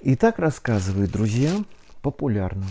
И 0.00 0.16
так 0.16 0.38
рассказывают 0.38 1.10
друзья 1.10 1.52
популярно. 2.02 2.66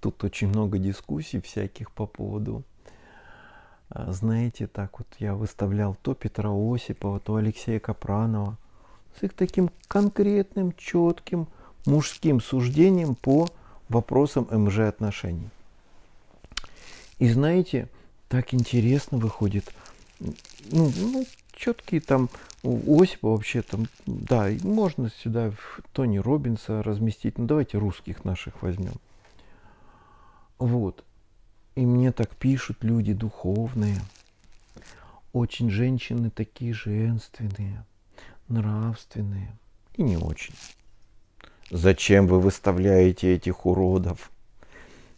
Тут 0.00 0.22
очень 0.24 0.48
много 0.48 0.78
дискуссий 0.78 1.40
всяких 1.40 1.90
по 1.92 2.06
поводу 2.06 2.64
а, 3.94 4.10
знаете, 4.12 4.66
так 4.66 4.98
вот 4.98 5.06
я 5.18 5.34
выставлял 5.34 5.94
то 6.00 6.14
Петра 6.14 6.50
Осипова, 6.50 7.20
то 7.20 7.36
Алексея 7.36 7.78
Капранова 7.78 8.56
с 9.18 9.22
их 9.22 9.34
таким 9.34 9.70
конкретным, 9.86 10.72
четким 10.72 11.46
мужским 11.84 12.40
суждением 12.40 13.14
по 13.14 13.48
вопросам 13.90 14.48
МЖ 14.50 14.80
отношений. 14.80 15.50
И 17.18 17.28
знаете, 17.28 17.88
так 18.32 18.54
интересно 18.54 19.18
выходит, 19.18 19.74
ну, 20.18 20.90
ну 20.96 21.26
четкие 21.54 22.00
там, 22.00 22.30
у 22.62 23.02
Осипа 23.02 23.28
вообще 23.28 23.60
там, 23.60 23.88
да, 24.06 24.48
можно 24.62 25.10
сюда 25.10 25.52
Тони 25.92 26.16
Робинса 26.16 26.82
разместить, 26.82 27.36
ну 27.36 27.44
давайте 27.44 27.76
русских 27.76 28.24
наших 28.24 28.62
возьмем. 28.62 28.94
Вот. 30.58 31.04
И 31.74 31.84
мне 31.84 32.10
так 32.10 32.34
пишут 32.34 32.78
люди 32.80 33.12
духовные. 33.12 34.00
Очень 35.34 35.68
женщины 35.68 36.30
такие 36.30 36.72
женственные, 36.72 37.84
нравственные 38.48 39.52
и 39.92 40.02
не 40.02 40.16
очень. 40.16 40.54
Зачем 41.70 42.26
вы 42.28 42.40
выставляете 42.40 43.34
этих 43.34 43.66
уродов? 43.66 44.31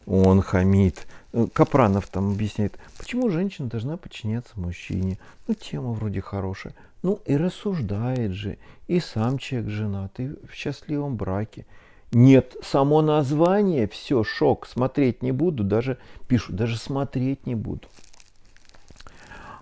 Он 0.06 0.42
хамит. 0.42 1.06
Капранов 1.52 2.06
там 2.06 2.32
объясняет, 2.32 2.78
почему 2.96 3.28
женщина 3.28 3.68
должна 3.68 3.96
подчиняться 3.96 4.58
мужчине. 4.58 5.18
Ну, 5.48 5.54
тема 5.54 5.92
вроде 5.92 6.20
хорошая. 6.20 6.74
Ну, 7.02 7.20
и 7.26 7.36
рассуждает 7.36 8.32
же. 8.32 8.58
И 8.86 9.00
сам 9.00 9.38
человек 9.38 9.70
женат, 9.70 10.20
и 10.20 10.28
в 10.46 10.52
счастливом 10.52 11.16
браке. 11.16 11.66
Нет, 12.12 12.56
само 12.62 13.02
название, 13.02 13.88
все, 13.88 14.22
шок, 14.22 14.68
смотреть 14.68 15.22
не 15.22 15.32
буду, 15.32 15.64
даже 15.64 15.98
пишут, 16.28 16.54
даже 16.54 16.76
смотреть 16.76 17.46
не 17.46 17.56
буду. 17.56 17.88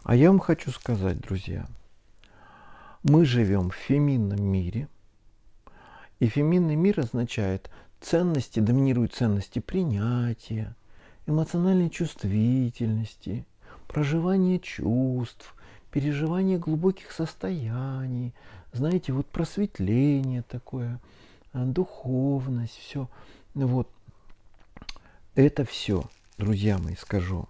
А 0.02 0.14
я 0.14 0.28
вам 0.28 0.38
хочу 0.38 0.70
сказать, 0.70 1.18
друзья, 1.20 1.64
мы 3.02 3.24
живем 3.24 3.70
в 3.70 3.74
феминном 3.74 4.42
мире, 4.42 4.88
и 6.20 6.26
феминный 6.26 6.76
мир 6.76 7.00
означает 7.00 7.70
ценности, 8.02 8.60
доминируют 8.60 9.14
ценности 9.14 9.58
принятия, 9.58 10.74
эмоциональной 11.26 11.90
чувствительности, 11.90 13.46
проживания 13.88 14.58
чувств, 14.58 15.54
переживания 15.90 16.58
глубоких 16.58 17.12
состояний, 17.12 18.34
знаете, 18.72 19.12
вот 19.12 19.26
просветление 19.26 20.42
такое– 20.42 21.00
а, 21.52 21.64
духовность, 21.64 22.78
все. 22.78 23.08
Вот. 23.54 23.88
Это 25.34 25.64
все, 25.64 26.04
друзья 26.38 26.78
мои, 26.78 26.94
скажу. 26.94 27.48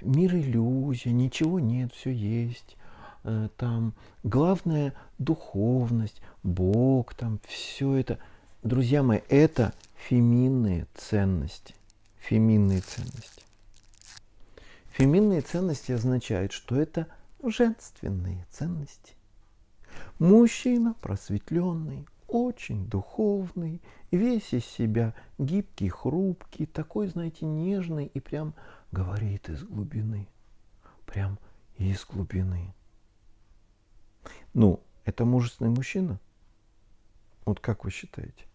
Мир 0.00 0.34
иллюзия, 0.34 1.12
ничего 1.12 1.58
нет, 1.58 1.92
все 1.92 2.10
есть. 2.12 2.76
Э, 3.24 3.48
там 3.56 3.94
главное 4.22 4.94
духовность, 5.18 6.20
Бог, 6.44 7.14
там 7.14 7.40
все 7.46 7.94
это. 7.94 8.18
Друзья 8.64 9.04
мои, 9.04 9.20
это 9.28 9.72
феминные 9.94 10.88
ценности. 10.94 11.76
Феминные 12.16 12.80
ценности. 12.80 13.44
Феминные 14.90 15.42
ценности 15.42 15.92
означают, 15.92 16.50
что 16.50 16.74
это 16.74 17.06
женственные 17.40 18.44
ценности. 18.50 19.14
Мужчина 20.18 20.94
просветленный, 21.00 22.08
очень 22.26 22.88
духовный, 22.88 23.80
весь 24.10 24.52
из 24.52 24.64
себя 24.64 25.14
гибкий, 25.38 25.88
хрупкий, 25.88 26.66
такой, 26.66 27.06
знаете, 27.06 27.46
нежный 27.46 28.06
и 28.06 28.18
прям 28.18 28.54
говорит 28.90 29.48
из 29.48 29.62
глубины. 29.62 30.26
Прям 31.06 31.38
из 31.76 32.04
глубины. 32.04 32.74
Ну, 34.52 34.82
это 35.04 35.24
мужественный 35.24 35.70
мужчина? 35.70 36.18
Вот 37.44 37.60
как 37.60 37.84
вы 37.84 37.92
считаете? 37.92 38.47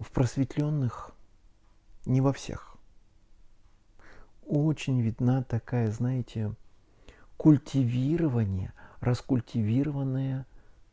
В 0.00 0.10
просветленных 0.10 1.12
не 2.06 2.20
во 2.20 2.32
всех. 2.32 2.76
Очень 4.46 5.00
видна 5.02 5.42
такая, 5.42 5.90
знаете, 5.92 6.54
культивирование, 7.36 8.72
раскультивированная 9.00 10.46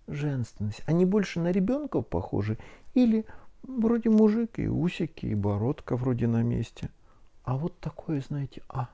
женственность. 0.08 0.84
Они 0.86 1.06
больше 1.06 1.40
на 1.40 1.52
ребенков 1.52 2.06
похожи 2.08 2.58
или 2.94 3.26
вроде 3.64 4.10
мужик 4.10 4.60
и 4.60 4.68
усики, 4.68 5.26
и 5.26 5.36
бородка 5.36 5.96
вроде 5.96 6.28
на 6.28 6.44
месте. 6.44 6.90
А 7.44 7.56
вот 7.56 7.80
такое, 7.80 8.22
знаете, 8.22 8.62
а. 8.68 8.90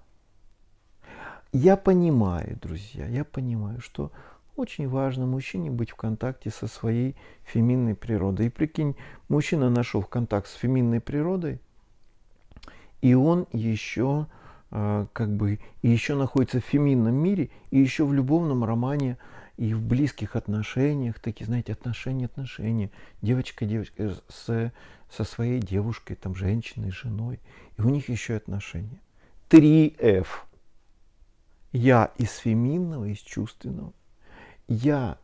Я 1.51 1.75
понимаю, 1.75 2.57
друзья, 2.61 3.07
я 3.07 3.25
понимаю, 3.25 3.81
что 3.81 4.11
очень 4.55 4.87
важно 4.87 5.25
мужчине 5.25 5.71
быть 5.71 5.91
в 5.91 5.95
контакте 5.95 6.49
со 6.49 6.67
своей 6.67 7.15
феминной 7.43 7.95
природой. 7.95 8.47
И 8.47 8.49
прикинь, 8.49 8.95
мужчина 9.29 9.69
нашел 9.69 10.03
контакт 10.03 10.47
с 10.47 10.53
феминной 10.53 11.01
природой, 11.01 11.59
и 13.01 13.13
он 13.15 13.47
еще 13.51 14.27
а, 14.75 15.07
как 15.13 15.29
бы 15.35 15.59
и 15.83 15.89
еще 15.89 16.15
находится 16.15 16.59
в 16.59 16.65
феминном 16.65 17.13
мире, 17.13 17.51
и 17.69 17.79
еще 17.79 18.05
в 18.05 18.13
любовном 18.13 18.63
романе, 18.63 19.17
и 19.55 19.73
в 19.73 19.81
близких 19.81 20.35
отношениях, 20.35 21.19
такие, 21.19 21.45
знаете, 21.45 21.73
отношения, 21.73 22.25
отношения, 22.25 22.89
девочка, 23.21 23.65
девочка 23.65 24.15
с, 24.29 24.71
со 25.11 25.23
своей 25.23 25.59
девушкой, 25.59 26.15
там, 26.15 26.33
женщиной, 26.33 26.89
женой, 26.89 27.39
и 27.77 27.81
у 27.81 27.89
них 27.89 28.09
еще 28.09 28.35
отношения. 28.35 28.99
3F. 29.49 30.25
Я 31.71 32.11
из 32.17 32.35
феминного, 32.37 33.05
из 33.05 33.19
чувственного. 33.19 33.93
Я 34.67 35.17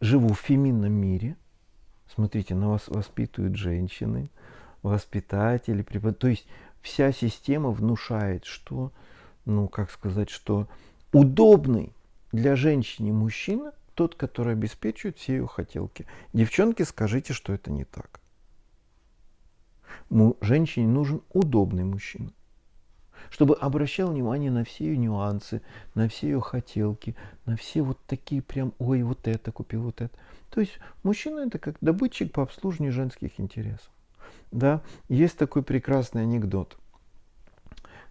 живу 0.00 0.32
в 0.32 0.40
феминном 0.40 0.92
мире. 0.92 1.36
Смотрите, 2.14 2.54
на 2.54 2.68
вас 2.68 2.88
воспитывают 2.88 3.56
женщины, 3.56 4.30
воспитатели, 4.82 5.82
преподаватели. 5.82 6.20
То 6.20 6.28
есть 6.28 6.46
вся 6.82 7.12
система 7.12 7.70
внушает, 7.70 8.44
что, 8.44 8.92
ну, 9.44 9.68
как 9.68 9.90
сказать, 9.90 10.30
что 10.30 10.68
удобный 11.12 11.92
для 12.32 12.56
женщины 12.56 13.12
мужчина 13.12 13.72
тот, 13.94 14.14
который 14.14 14.52
обеспечивает 14.52 15.16
все 15.16 15.36
ее 15.36 15.46
хотелки. 15.46 16.06
Девчонки, 16.32 16.82
скажите, 16.82 17.32
что 17.32 17.52
это 17.52 17.72
не 17.72 17.84
так. 17.84 18.20
Женщине 20.40 20.86
нужен 20.86 21.22
удобный 21.32 21.84
мужчина, 21.84 22.30
чтобы 23.30 23.54
обращал 23.54 24.10
внимание 24.10 24.50
на 24.50 24.64
все 24.64 24.86
ее 24.86 24.96
нюансы, 24.96 25.62
на 25.94 26.08
все 26.08 26.28
ее 26.28 26.40
хотелки, 26.40 27.14
на 27.44 27.56
все 27.56 27.82
вот 27.82 27.98
такие 28.06 28.42
прям, 28.42 28.72
ой, 28.78 29.02
вот 29.02 29.26
это 29.28 29.52
купил, 29.52 29.82
вот 29.82 30.00
это. 30.00 30.14
То 30.50 30.60
есть 30.60 30.78
мужчина 31.02 31.40
это 31.40 31.58
как 31.58 31.76
добытчик 31.80 32.32
по 32.32 32.42
обслуживанию 32.42 32.92
женских 32.92 33.38
интересов. 33.38 33.90
Да, 34.52 34.82
есть 35.08 35.36
такой 35.36 35.62
прекрасный 35.62 36.22
анекдот. 36.22 36.78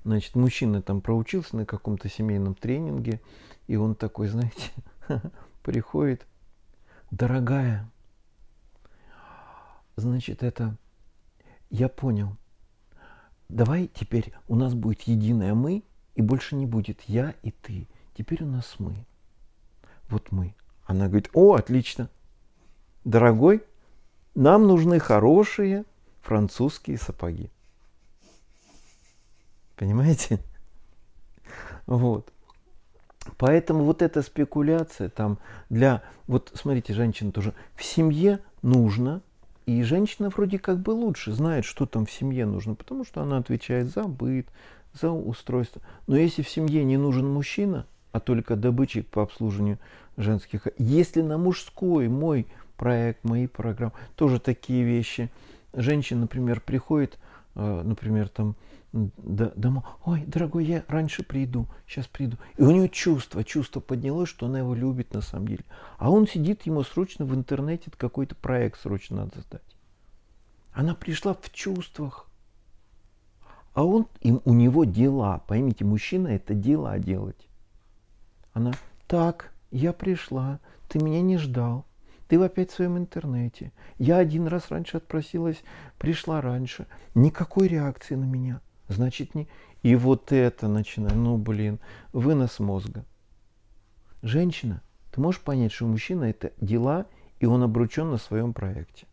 Значит, 0.04 0.36
мужчина 0.36 0.82
там 0.82 1.02
проучился 1.02 1.56
на 1.56 1.66
каком-то 1.66 2.10
семейном 2.10 2.54
тренинге, 2.54 3.22
и 3.68 3.76
он 3.76 3.96
такой, 3.96 4.28
знаете, 4.28 4.72
приходит, 5.64 6.28
дорогая, 7.10 7.90
значит, 9.96 10.44
это, 10.44 10.78
я 11.72 11.90
понял, 11.90 12.38
давай 13.50 13.88
теперь 13.94 14.34
у 14.48 14.56
нас 14.56 14.74
будет 14.74 15.02
единое 15.04 15.54
мы, 15.54 15.84
и 16.16 16.22
больше 16.22 16.56
не 16.56 16.66
будет 16.66 17.02
я 17.08 17.34
и 17.44 17.52
ты. 17.52 17.88
Теперь 18.18 18.44
у 18.44 18.48
нас 18.48 18.76
мы. 18.80 19.06
Вот 20.10 20.32
мы. 20.32 20.56
Она 20.86 21.08
говорит, 21.08 21.30
о, 21.34 21.56
отлично. 21.56 22.10
Дорогой, 23.04 23.64
нам 24.34 24.68
нужны 24.68 25.00
хорошие 25.00 25.86
французские 26.22 26.98
сапоги. 26.98 27.50
Понимаете? 29.76 30.40
Вот. 31.86 32.32
Поэтому 33.38 33.84
вот 33.84 34.02
эта 34.02 34.22
спекуляция 34.22 35.10
там 35.10 35.40
для... 35.70 36.04
Вот 36.28 36.52
смотрите, 36.56 36.94
женщина 36.94 37.32
тоже 37.32 37.54
в 37.76 37.84
семье 37.84 38.40
нужно, 38.62 39.22
и 39.66 39.82
женщина 39.84 40.30
вроде 40.30 40.60
как 40.60 40.80
бы 40.80 40.92
лучше 40.92 41.32
знает, 41.32 41.66
что 41.66 41.86
там 41.86 42.06
в 42.06 42.12
семье 42.12 42.46
нужно, 42.46 42.76
потому 42.76 43.04
что 43.04 43.22
она 43.22 43.38
отвечает 43.38 43.88
за 43.88 44.04
быт, 44.04 44.48
за 44.94 45.12
устройство. 45.12 45.82
Но 46.08 46.16
если 46.18 46.42
в 46.42 46.50
семье 46.50 46.84
не 46.84 46.98
нужен 46.98 47.28
мужчина, 47.28 47.86
а 48.12 48.20
только 48.20 48.56
добытчик 48.56 49.08
по 49.08 49.24
обслуживанию 49.24 49.80
женских... 50.18 50.68
Если 50.78 51.22
на 51.22 51.38
мужской 51.38 52.08
мой 52.08 52.48
проект, 52.78 53.24
мои 53.24 53.48
программы, 53.48 53.94
тоже 54.16 54.40
такие 54.40 54.84
вещи. 54.84 55.32
Женщина, 55.74 56.22
например, 56.22 56.62
приходит 56.62 57.18
например, 57.56 58.30
там 58.30 58.56
домой, 58.94 59.84
ой, 60.06 60.24
дорогой, 60.26 60.66
я 60.66 60.84
раньше 60.88 61.24
приду, 61.24 61.68
сейчас 61.88 62.08
приду. 62.08 62.38
И 62.58 62.62
у 62.62 62.72
нее 62.72 62.88
чувство, 62.88 63.44
чувство 63.44 63.80
поднялось, 63.80 64.30
что 64.30 64.46
она 64.46 64.60
его 64.60 64.74
любит 64.74 65.14
на 65.14 65.22
самом 65.22 65.48
деле. 65.48 65.66
А 65.98 66.10
он 66.10 66.28
сидит, 66.28 66.66
ему 66.66 66.84
срочно 66.84 67.26
в 67.26 67.36
интернете 67.36 67.92
какой-то 67.96 68.36
проект 68.36 68.80
срочно 68.80 69.18
надо 69.18 69.42
сдать. 69.42 69.76
Она 70.72 70.96
пришла 70.96 71.34
в 71.34 71.52
чувствах. 71.52 72.28
А 73.74 73.84
он, 73.84 74.08
им, 74.22 74.42
у 74.46 74.54
него 74.54 74.86
дела. 74.86 75.40
Поймите, 75.48 75.84
мужчина 75.84 76.30
это 76.30 76.54
дела 76.54 76.98
делать. 76.98 77.48
Она, 78.54 78.74
так, 79.08 79.54
я 79.72 79.92
пришла, 79.92 80.60
ты 80.88 81.00
меня 81.00 81.22
не 81.22 81.38
ждал. 81.38 81.86
Ты 82.28 82.42
опять 82.42 82.72
в 82.72 82.76
своем 82.76 82.98
интернете. 82.98 83.72
Я 83.98 84.18
один 84.18 84.48
раз 84.48 84.70
раньше 84.70 84.98
отпросилась, 84.98 85.64
пришла 85.98 86.42
раньше. 86.42 86.88
Никакой 87.14 87.68
реакции 87.68 88.16
на 88.16 88.26
меня. 88.26 88.62
Значит, 88.88 89.36
не... 89.36 89.48
И 89.84 89.96
вот 89.96 90.32
это 90.32 90.68
начинает, 90.68 91.16
ну, 91.16 91.38
блин, 91.38 91.80
вынос 92.12 92.60
мозга. 92.60 93.06
Женщина, 94.24 94.82
ты 95.12 95.22
можешь 95.22 95.42
понять, 95.42 95.72
что 95.72 95.86
мужчина 95.86 96.24
это 96.24 96.52
дела, 96.60 97.06
и 97.40 97.46
он 97.46 97.62
обручен 97.62 98.10
на 98.10 98.18
своем 98.18 98.54
проекте. 98.54 99.06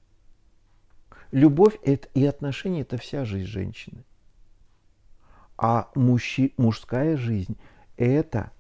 Любовь 1.31 1.79
это, 1.83 2.09
и 2.15 2.25
отношения– 2.25 2.81
это 2.83 2.97
вся 2.97 3.25
жизнь 3.25 3.47
женщины. 3.47 4.05
А 5.59 5.91
мужчи, 5.95 6.55
мужская 6.57 7.17
жизнь– 7.17 7.59
это 7.97 8.53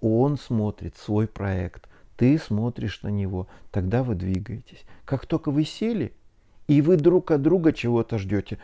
он 0.00 0.38
смотрит 0.38 0.96
свой 0.96 1.28
проект, 1.28 1.88
ты 2.22 2.38
смотришь 2.38 3.02
на 3.02 3.08
него, 3.08 3.48
тогда 3.72 4.04
вы 4.04 4.14
двигаетесь. 4.14 4.84
Как 5.04 5.26
только 5.26 5.50
вы 5.50 5.64
сели– 5.64 6.12
и 6.68 6.80
вы 6.80 6.96
друг 6.96 7.32
от 7.32 7.42
друга 7.42 7.72
чего-то 7.72 8.18
ждете, 8.18 8.60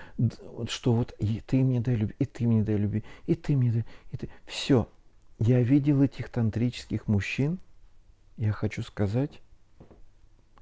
что 0.68 0.92
вот 0.92 1.12
и 1.18 1.42
ты 1.44 1.64
мне 1.64 1.80
дай 1.80 1.96
любви, 1.96 2.14
и 2.20 2.24
ты 2.24 2.46
мне 2.46 2.62
дай 2.62 2.76
любви, 2.76 3.02
и 3.26 3.34
ты 3.34 3.56
мне 3.56 3.72
дай, 3.72 3.84
и 4.12 4.16
ты. 4.16 4.28
Все. 4.46 4.88
Я 5.40 5.60
видел 5.60 6.00
этих 6.00 6.28
тантрических 6.28 7.08
мужчин, 7.08 7.58
я 8.36 8.52
хочу 8.52 8.82
сказать, 8.82 9.42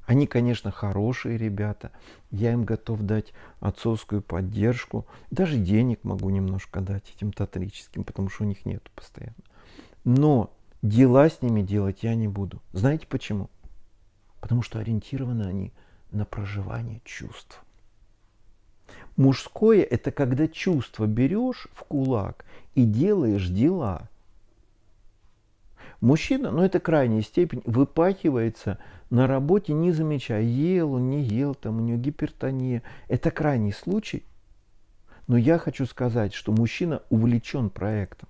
они, 0.07 0.27
конечно, 0.27 0.71
хорошие 0.71 1.37
ребята, 1.37 1.93
я 2.31 2.55
им 2.55 2.65
готов 2.65 3.03
дать 3.03 3.35
отцовскую 3.61 4.23
поддержку, 4.23 5.07
даже 5.31 5.59
денег 5.59 6.03
могу 6.03 6.31
немножко 6.31 6.81
дать 6.81 7.13
этим 7.15 7.31
тантрическим, 7.31 8.05
потому 8.05 8.31
что 8.31 8.45
у 8.45 8.47
них 8.47 8.65
нет 8.65 8.91
постоянно. 8.95 9.37
Но 10.05 10.56
дела 10.89 11.29
с 11.29 11.43
ними 11.43 11.63
делать 11.63 12.03
я 12.03 12.15
не 12.15 12.29
буду. 12.29 12.63
Знаете 12.73 13.07
почему? 13.07 13.51
Потому 14.41 14.63
что 14.63 14.79
ориентированы 14.79 15.43
они– 15.43 15.73
на 16.17 16.25
проживание 16.25 17.01
чувств. 17.05 17.63
Мужское– 19.17 19.83
это 19.91 20.11
когда 20.11 20.47
чувство 20.47 21.07
берешь 21.07 21.69
в 21.73 21.85
кулак 21.85 22.45
и 22.75 22.85
делаешь 22.85 23.49
дела. 23.49 24.09
Мужчина, 26.01 26.51
ну 26.51 26.63
это 26.63 26.79
крайняя 26.79 27.23
степень, 27.23 27.63
выпахивается 27.65 28.79
на 29.09 29.27
работе, 29.27 29.73
не 29.73 29.93
замечая, 29.93 30.43
ел 30.43 30.93
он, 30.93 31.09
не 31.09 31.23
ел, 31.23 31.55
там 31.55 31.79
у 31.79 31.81
него 31.81 31.99
гипертония. 31.99 32.83
Это 33.09 33.31
крайний 33.31 33.73
случай. 33.73 34.25
Но 35.27 35.37
я 35.37 35.59
хочу 35.59 35.87
сказать, 35.87 36.35
что 36.35 36.53
мужчина 36.53 37.03
увлечен 37.09 37.71
проектом. 37.71 38.29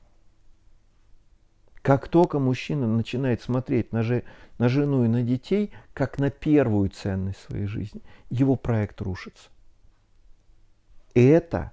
Как 1.87 2.09
только 2.09 2.41
мужчина 2.41 2.89
начинает 2.89 3.43
смотреть 3.43 3.93
на, 3.93 4.03
же, 4.03 4.25
на 4.59 4.69
жену 4.69 5.05
и 5.05 5.09
на 5.09 5.23
детей, 5.23 5.71
как 5.95 6.19
на 6.19 6.31
первую 6.31 6.91
ценность 6.91 7.39
своей 7.39 7.67
жизни, 7.67 8.03
его 8.29 8.57
проект 8.57 9.01
рушится. 9.01 9.51
Это 11.15 11.71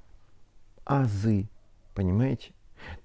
азы, 0.86 1.50
понимаете? 1.96 2.52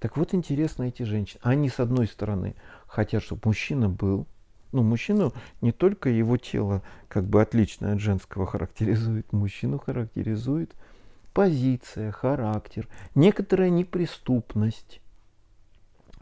Так 0.01 0.19
вот 0.19 0.35
интересно 0.35 0.83
эти 0.83 1.05
женщины. 1.05 1.41
Они 1.43 1.71
с 1.71 1.81
одной 1.81 2.09
стороны 2.09 2.57
хотят, 2.87 3.23
чтобы 3.23 3.41
мужчина 3.47 3.89
был, 3.89 4.27
ну, 4.73 4.83
мужчину 4.83 5.33
не 5.63 5.73
только 5.73 6.11
его 6.11 6.37
тело 6.37 6.83
как 7.09 7.25
бы 7.25 7.41
отлично 7.41 7.93
от 7.93 8.01
женского 8.01 8.45
характеризует, 8.45 9.33
мужчину 9.33 9.79
характеризует 9.79 10.75
позиция, 11.33 12.13
характер, 12.13 12.87
некоторая 13.15 13.71
неприступность, 13.71 15.01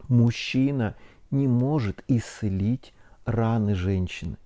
мужчина 0.07 0.95
не 1.31 1.47
может 1.47 2.03
исцелить 2.07 2.93
раны 3.25 3.75
женщины. 3.75 4.37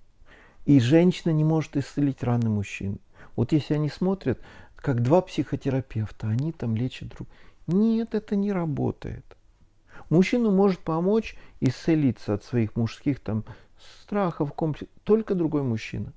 И 0.64 0.80
женщина 0.80 1.32
не 1.32 1.44
может 1.44 1.76
исцелить 1.76 2.22
раны 2.22 2.48
мужчины. 2.48 2.98
Вот 3.36 3.52
если 3.52 3.74
они 3.74 3.88
смотрят, 3.88 4.40
как 4.76 5.02
два 5.02 5.22
психотерапевта, 5.22 6.28
они 6.28 6.52
там 6.52 6.76
лечат 6.76 7.08
друг. 7.08 7.28
Нет, 7.66 8.14
это 8.14 8.36
не 8.36 8.52
работает. 8.52 9.24
Мужчину 10.10 10.50
может 10.50 10.80
помочь 10.80 11.36
исцелиться 11.60 12.34
от 12.34 12.44
своих 12.44 12.76
мужских 12.76 13.20
там 13.20 13.44
страхов, 14.02 14.52
комплексов 14.52 14.88
только 15.04 15.34
другой 15.34 15.62
мужчина. 15.62 16.12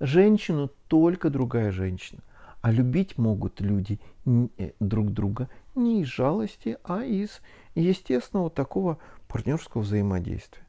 Женщину 0.00 0.70
только 0.88 1.30
другая 1.30 1.72
женщина. 1.72 2.20
А 2.66 2.72
любить 2.72 3.16
могут 3.16 3.60
люди 3.60 4.00
э, 4.24 4.72
друг 4.80 5.12
друга 5.12 5.48
не 5.76 6.02
из 6.02 6.08
жалости, 6.08 6.78
а 6.82 7.04
из 7.04 7.40
естественного 7.76 8.50
такого 8.50 8.98
партнерского 9.28 9.82
взаимодействия. 9.82 10.64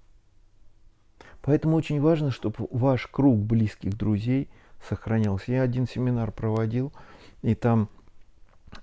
Поэтому 1.41 1.75
очень 1.75 1.99
важно, 1.99 2.29
чтобы 2.29 2.67
ваш 2.69 3.07
круг 3.07 3.39
близких 3.39 3.97
друзей 3.97 4.47
сохранялся. 4.87 5.51
Я 5.51 5.63
один 5.63 5.87
семинар 5.87 6.31
проводил, 6.31 6.93
и 7.41 7.55
там 7.55 7.89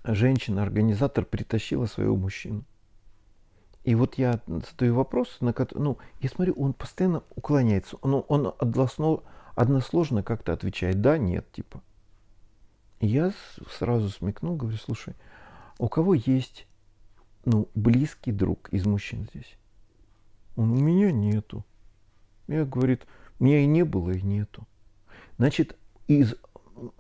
женщина-организатор 0.03 1.25
притащила 1.25 1.87
своего 1.87 2.17
мужчину. 2.17 2.65
И 3.85 3.95
вот 3.95 4.17
я 4.17 4.41
задаю 4.47 4.97
вопрос, 4.97 5.37
на 5.39 5.53
который, 5.53 5.83
ну, 5.83 5.99
я 6.19 6.29
смотрю, 6.29 6.55
он 6.55 6.73
постоянно 6.73 7.23
уклоняется. 7.37 7.97
Ну, 8.03 8.25
он 8.27 8.53
однословно, 8.59 9.23
односложно 9.55 10.25
как-то 10.25 10.53
отвечает, 10.53 11.01
да, 11.01 11.17
нет, 11.17 11.47
типа. 11.53 11.81
Я 13.01 13.33
сразу 13.79 14.09
смекнул, 14.11 14.57
говорю, 14.57 14.77
слушай, 14.79 15.15
у 15.79 15.89
кого 15.89 16.15
есть 16.15 16.67
ну, 17.45 17.69
близкий 17.75 18.33
друг 18.33 18.69
из 18.71 18.87
мужчин 18.87 19.29
здесь? 19.33 19.57
Он, 20.57 20.71
у 20.73 20.77
меня 20.77 21.11
нету. 21.11 21.65
Я, 22.47 22.65
говорит, 22.65 23.07
меня 23.39 23.61
и 23.61 23.67
не 23.67 23.85
было, 23.85 24.11
и 24.11 24.23
нету. 24.23 24.67
Значит, 25.39 25.77
из, 26.07 26.35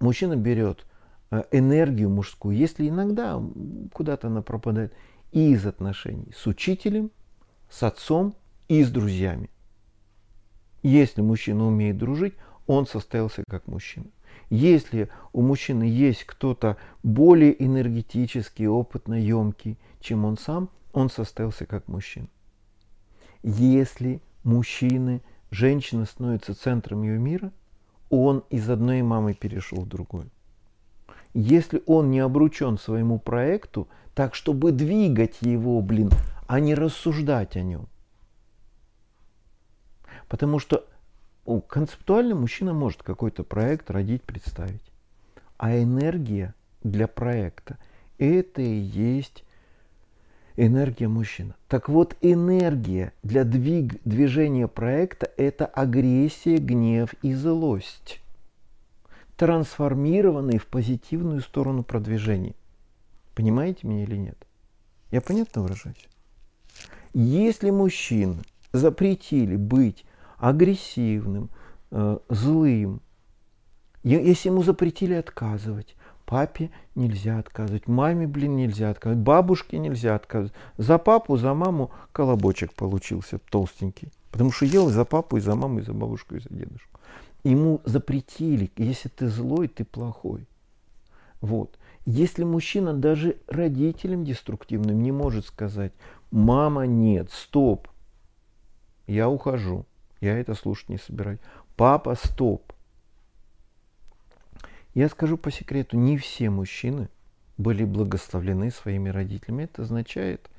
мужчина 0.01 0.37
берет 0.37 0.87
э, 1.31 1.45
энергию 1.53 2.11
мужскую, 2.11 2.57
если 2.57 2.89
иногда 2.89 3.41
куда-то 3.93 4.29
она 4.29 4.43
пропадает, 4.43 4.93
и 5.33 5.53
из 5.53 5.67
отношений 5.67 6.33
с 6.37 6.47
учителем, 6.47 7.11
с 7.71 7.83
отцом 7.83 8.35
и 8.69 8.83
с 8.83 8.91
друзьями. 8.91 9.51
Если 10.83 11.23
мужчина 11.23 11.67
умеет 11.67 11.99
дружить, 11.99 12.35
он 12.67 12.87
состоялся 12.87 13.43
как 13.49 13.67
мужчина. 13.67 14.07
Если 14.51 15.09
у 15.33 15.43
мужчины 15.43 15.85
есть 15.85 16.25
кто-то 16.25 16.77
более 17.03 17.63
энергетический, 17.65 18.67
опытно 18.67 19.15
емкий, 19.15 19.79
чем 20.01 20.25
он 20.25 20.37
сам, 20.39 20.69
он 20.93 21.11
состоялся 21.11 21.67
как 21.67 21.89
мужчина. 21.89 22.29
Если 23.43 24.21
мужчины, 24.43 25.23
женщина 25.51 26.05
становится 26.07 26.55
центром 26.55 27.03
ее 27.03 27.19
мира, 27.19 27.53
он 28.11 28.45
из 28.51 28.69
одной 28.71 29.03
мамы 29.03 29.35
перешел 29.35 29.83
в 29.83 29.89
другую. 29.89 30.31
Если 31.33 31.83
он 31.87 32.11
не 32.11 32.21
обручен 32.21 32.79
своему 32.79 33.19
проекту, 33.19 33.89
так 34.15 34.35
чтобы 34.37 34.71
двигать 34.71 35.39
его, 35.41 35.81
блин, 35.81 36.11
а 36.47 36.61
не 36.61 36.75
рассуждать 36.75 37.57
о 37.57 37.63
нем. 37.63 37.89
Потому 40.29 40.59
что 40.59 40.87
концептуально 41.45 42.35
мужчина 42.35 42.73
может 42.73 43.03
какой-то 43.03 43.45
проект 43.45 43.91
родить, 43.91 44.23
представить. 44.23 44.83
А 45.57 45.77
энергия 45.77 46.55
для 46.83 47.07
проекта– 47.07 47.79
это 48.19 48.63
и 48.63 48.75
есть 48.75 49.45
энергия 50.57 51.09
мужчины. 51.09 51.55
Так 51.69 51.89
вот, 51.89 52.17
энергия 52.21 53.13
для 53.23 53.45
двиг, 53.45 54.01
движения 54.05 54.69
проекта– 54.69 55.31
это 55.37 55.67
агрессия, 55.67 56.59
гнев 56.59 57.15
и 57.23 57.35
злость, 57.35 58.21
трансформированные 59.37 60.59
в 60.59 60.67
позитивную 60.67 61.41
сторону 61.41 61.83
продвижения. 61.83 62.55
Понимаете 63.35 63.87
меня 63.87 64.05
или 64.05 64.17
нет? 64.17 64.47
Я 65.11 65.21
понятно 65.21 65.63
выражаюсь? 65.63 66.09
Если 67.13 67.71
мужчин 67.71 68.45
запретили 68.73 69.57
быть 69.57 70.05
агрессивным, 70.45 71.49
э, 71.91 72.19
злым. 72.29 73.01
Если 74.03 74.51
ему 74.51 74.63
запретили 74.63 75.15
отказывать, 75.15 75.97
папе 76.27 76.71
нельзя 76.95 77.39
отказывать, 77.39 77.89
маме, 77.89 78.27
блин, 78.27 78.57
нельзя 78.57 78.91
отказывать, 78.91 79.25
бабушке 79.25 79.79
нельзя 79.79 80.15
отказывать. 80.15 80.53
За 80.77 80.99
папу, 80.99 81.39
за 81.39 81.55
маму 81.55 81.93
колобочек 82.13 82.75
получился 82.75 83.39
толстенький. 83.39 84.13
Потому 84.31 84.53
что 84.53 84.67
ел 84.67 84.91
за 84.91 85.07
папу, 85.07 85.39
и 85.39 85.41
за 85.41 85.55
маму, 85.55 85.79
и 85.79 85.83
за 85.83 85.95
бабушку, 85.95 86.35
и 86.35 86.41
за 86.41 86.51
дедушку. 86.51 87.01
Ему 87.43 87.81
запретили, 87.87 88.71
если 88.77 89.09
ты 89.09 89.29
злой, 89.29 89.69
ты 89.69 89.87
плохой. 89.87 90.47
Вот. 91.41 91.79
Если 92.05 92.45
мужчина 92.45 92.93
даже 92.93 93.39
родителям 93.49 94.25
деструктивным 94.27 95.03
не 95.03 95.11
может 95.11 95.47
сказать, 95.47 95.95
мама, 96.31 96.83
нет, 96.87 97.31
стоп, 97.33 97.89
я 99.07 99.31
ухожу, 99.31 99.87
я 100.25 100.39
это 100.39 100.55
слушать 100.55 100.89
не 100.89 100.99
собираюсь. 100.99 101.41
Папа, 101.77 102.15
стоп. 102.15 102.73
Я 104.95 105.09
скажу 105.09 105.37
по 105.37 105.51
секрету, 105.51 105.97
не 105.97 106.17
все 106.17 106.51
мужчины 106.51 107.09
были 107.59 107.85
благословлены 107.85 108.71
своими 108.71 109.09
родителями. 109.09 109.65
Это 109.65 109.83
означает, 109.83 110.51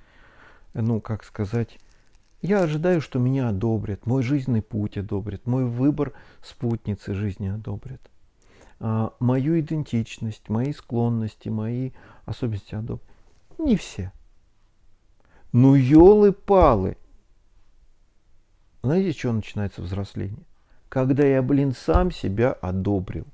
ну, 0.74 1.02
как 1.02 1.24
сказать, 1.24 1.80
я 2.42 2.62
ожидаю, 2.62 3.02
что 3.02 3.18
меня 3.18 3.50
одобрят, 3.50 4.06
мой 4.06 4.24
жизненный 4.24 4.62
путь 4.62 4.98
одобрят, 4.98 5.48
мой 5.48 5.66
выбор 5.66 6.14
спутницы 6.44 7.14
жизни 7.14 7.48
одобрят. 7.48 8.02
А, 8.80 9.14
мою 9.20 9.60
идентичность, 9.60 10.48
мои 10.50 10.74
склонности, 10.74 11.50
мои 11.50 11.92
особенности 12.26 12.76
одобрят. 12.76 13.10
Не 13.58 13.78
все. 13.78 14.12
Ну, 15.54 15.76
елы-палы. 15.76 16.98
Знаете, 18.86 19.14
с 19.14 19.16
чего 19.16 19.34
начинается 19.34 19.82
взросление? 19.82 20.44
Когда 20.90 21.26
я, 21.26 21.42
блин, 21.42 21.74
сам 21.74 22.12
себя 22.12 22.52
одобрил. 22.52 23.26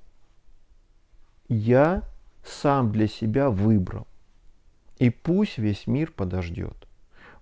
Я 1.50 2.04
сам 2.42 2.94
для 2.94 3.10
себя 3.10 3.50
выбрал. 3.50 4.08
И 4.98 5.10
пусть 5.10 5.58
весь 5.58 5.88
мир 5.88 6.14
подождет. 6.14 6.88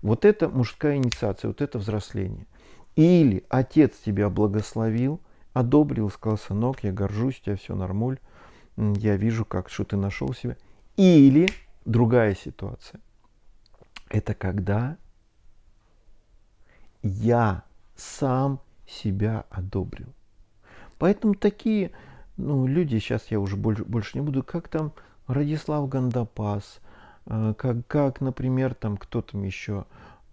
Вот 0.02 0.24
это 0.24 0.48
мужская 0.48 0.96
инициация, 0.96 1.46
вот 1.46 1.60
это 1.60 1.78
взросление. 1.78 2.48
Или 2.96 3.44
отец 3.48 3.92
тебя 4.04 4.28
благословил, 4.28 5.20
одобрил, 5.52 6.10
сказал, 6.10 6.36
сынок, 6.36 6.82
я 6.82 6.90
горжусь, 6.90 7.40
тебя 7.40 7.54
все 7.54 7.76
нормуль, 7.76 8.18
я 8.76 9.14
вижу, 9.14 9.44
как, 9.44 9.68
что 9.70 9.84
ты 9.84 9.96
нашел 9.96 10.34
себя. 10.34 10.56
Или 10.96 11.48
другая 11.84 12.34
ситуация. 12.34 13.00
Это 14.08 14.34
когда 14.34 14.96
я 17.04 17.62
сам 18.00 18.60
себя 18.86 19.44
одобрил. 19.50 20.08
Поэтому 20.98 21.34
такие 21.34 21.92
ну, 22.36 22.66
люди, 22.66 22.98
сейчас 22.98 23.30
я 23.30 23.38
уже 23.38 23.56
больше, 23.56 23.84
больше 23.84 24.18
не 24.18 24.24
буду, 24.24 24.42
как 24.42 24.68
там 24.68 24.92
Радислав 25.26 25.88
Гандапас, 25.88 26.80
э, 27.26 27.54
как, 27.56 27.86
как 27.86 28.20
например, 28.20 28.74
там 28.74 28.96
кто 28.96 29.22
там 29.22 29.42
еще, 29.44 29.84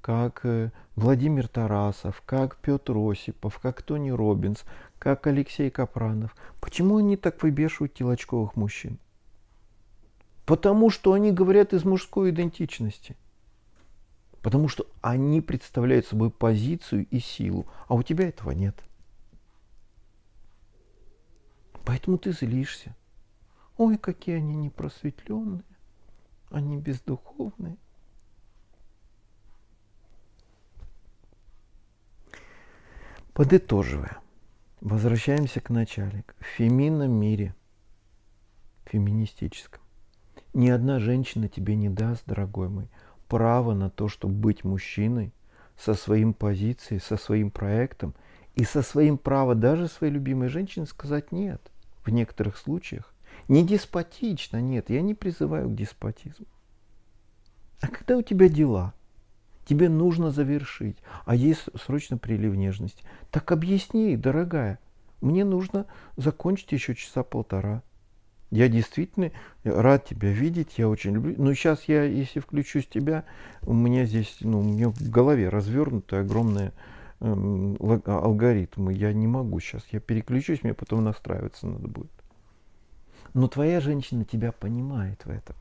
как 0.01 0.41
э, 0.43 0.71
Владимир 0.95 1.47
Тарасов, 1.47 2.21
как 2.25 2.57
Петр 2.57 2.95
Осипов, 2.97 3.59
как 3.59 3.81
Тони 3.81 4.09
Робинс, 4.09 4.63
как 4.99 5.27
Алексей 5.27 5.69
Капранов. 5.69 6.35
Почему 6.61 6.97
они 6.97 7.17
так 7.17 7.43
выбешивают 7.43 7.93
телочковых 7.93 8.55
мужчин? 8.55 8.97
Потому 10.45 10.89
что 10.89 11.11
они 11.11 11.33
говорят 11.33 11.73
из 11.73 11.83
мужской 11.83 12.29
идентичности. 12.29 13.17
Потому 14.41 14.67
что 14.69 14.87
они 15.01 15.41
представляют 15.41 16.05
собой 16.07 16.29
позицию 16.29 17.07
и 17.09 17.19
силу, 17.19 17.67
а 17.87 17.95
у 17.95 18.03
тебя 18.03 18.29
этого 18.29 18.51
нет. 18.51 18.75
Поэтому 21.85 22.17
ты 22.17 22.31
злишься. 22.31 22.95
Ой, 23.77 23.97
какие 23.97 24.37
они 24.37 24.55
непросветленные, 24.55 25.63
они 26.49 26.77
бездуховные. 26.77 27.77
Подытоживая, 33.33 34.17
возвращаемся 34.81 35.61
к 35.61 35.69
начале. 35.69 36.25
В 36.39 36.43
феминном 36.43 37.11
мире, 37.11 37.55
феминистическом, 38.85 39.81
ни 40.53 40.69
одна 40.69 40.99
женщина 40.99 41.47
тебе 41.47 41.75
не 41.75 41.87
даст, 41.87 42.23
дорогой 42.25 42.67
мой, 42.67 42.89
право 43.27 43.73
на 43.73 43.89
то, 43.89 44.07
чтобы 44.07 44.33
быть 44.33 44.63
мужчиной 44.63 45.33
со 45.77 45.93
своим 45.93 46.33
позицией, 46.33 46.99
со 46.99 47.17
своим 47.17 47.51
проектом 47.51 48.13
и 48.55 48.63
со 48.63 48.81
своим 48.81 49.17
правом 49.17 49.59
даже 49.59 49.87
своей 49.87 50.13
любимой 50.13 50.49
женщине 50.49 50.85
сказать 50.85 51.31
нет 51.31 51.61
в 52.03 52.09
некоторых 52.09 52.57
случаях. 52.57 53.13
Не 53.47 53.65
деспотично, 53.65 54.59
нет, 54.59 54.89
я 54.89 55.01
не 55.01 55.13
призываю 55.13 55.69
к 55.69 55.75
деспотизму. 55.75 56.47
А 57.81 57.87
когда 57.87 58.17
у 58.17 58.21
тебя 58.21 58.49
дела, 58.49 58.93
тебе 59.65 59.89
нужно 59.89 60.31
завершить, 60.31 60.97
а 61.25 61.35
есть 61.35 61.65
срочно 61.79 62.17
прилив 62.17 62.55
нежности, 62.55 63.03
так 63.29 63.51
объясни, 63.51 64.17
дорогая, 64.17 64.79
мне 65.21 65.45
нужно 65.45 65.85
закончить 66.15 66.71
еще 66.71 66.95
часа 66.95 67.23
полтора. 67.23 67.83
Я 68.49 68.69
действительно 68.69 69.31
рад 69.63 70.05
тебя 70.05 70.31
видеть, 70.31 70.77
я 70.77 70.87
очень 70.87 71.13
люблю. 71.13 71.35
Но 71.37 71.53
сейчас 71.53 71.83
я, 71.83 72.03
если 72.03 72.39
включусь 72.39 72.87
тебя, 72.87 73.25
у 73.63 73.73
меня 73.73 74.05
здесь, 74.05 74.37
ну, 74.39 74.59
у 74.59 74.63
меня 74.63 74.89
в 74.89 75.09
голове 75.09 75.49
развернутые 75.49 76.21
огромные 76.21 76.71
э, 77.19 77.99
алгоритмы. 78.05 78.93
Я 78.93 79.11
не 79.11 79.27
могу 79.27 79.59
сейчас. 79.59 79.83
Я 79.91 79.99
переключусь, 79.99 80.63
мне 80.63 80.73
потом 80.73 81.03
настраиваться 81.03 81.67
надо 81.67 81.89
будет. 81.89 82.11
Но 83.33 83.49
твоя 83.49 83.81
женщина 83.81 84.23
тебя 84.23 84.53
понимает 84.53 85.25
в 85.25 85.29
этом. 85.29 85.55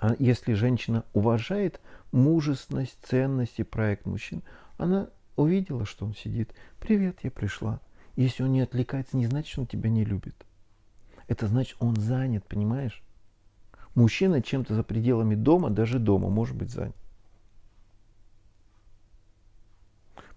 А 0.00 0.14
если 0.18 0.54
женщина 0.54 1.04
уважает 1.12 1.80
мужественность, 2.12 2.96
ценность 3.02 3.58
и 3.58 3.62
проект 3.62 4.06
мужчин, 4.06 4.42
она 4.78 5.10
увидела, 5.36 5.84
что 5.84 6.06
он 6.06 6.14
сидит. 6.14 6.54
Привет, 6.78 7.18
я 7.22 7.30
пришла. 7.30 7.80
Если 8.16 8.42
он 8.42 8.52
не 8.52 8.62
отвлекается, 8.62 9.16
не 9.16 9.26
значит, 9.26 9.52
что 9.52 9.60
он 9.62 9.66
тебя 9.66 9.90
не 9.90 10.04
любит. 10.04 10.34
Это 11.28 11.46
значит, 11.46 11.76
он 11.78 11.94
занят, 11.96 12.44
понимаешь? 12.44 13.02
Мужчина 13.94 14.42
чем-то 14.42 14.74
за 14.74 14.82
пределами 14.82 15.34
дома, 15.34 15.70
даже 15.70 15.98
дома, 15.98 16.28
может 16.28 16.56
быть 16.56 16.70
занят. 16.70 16.96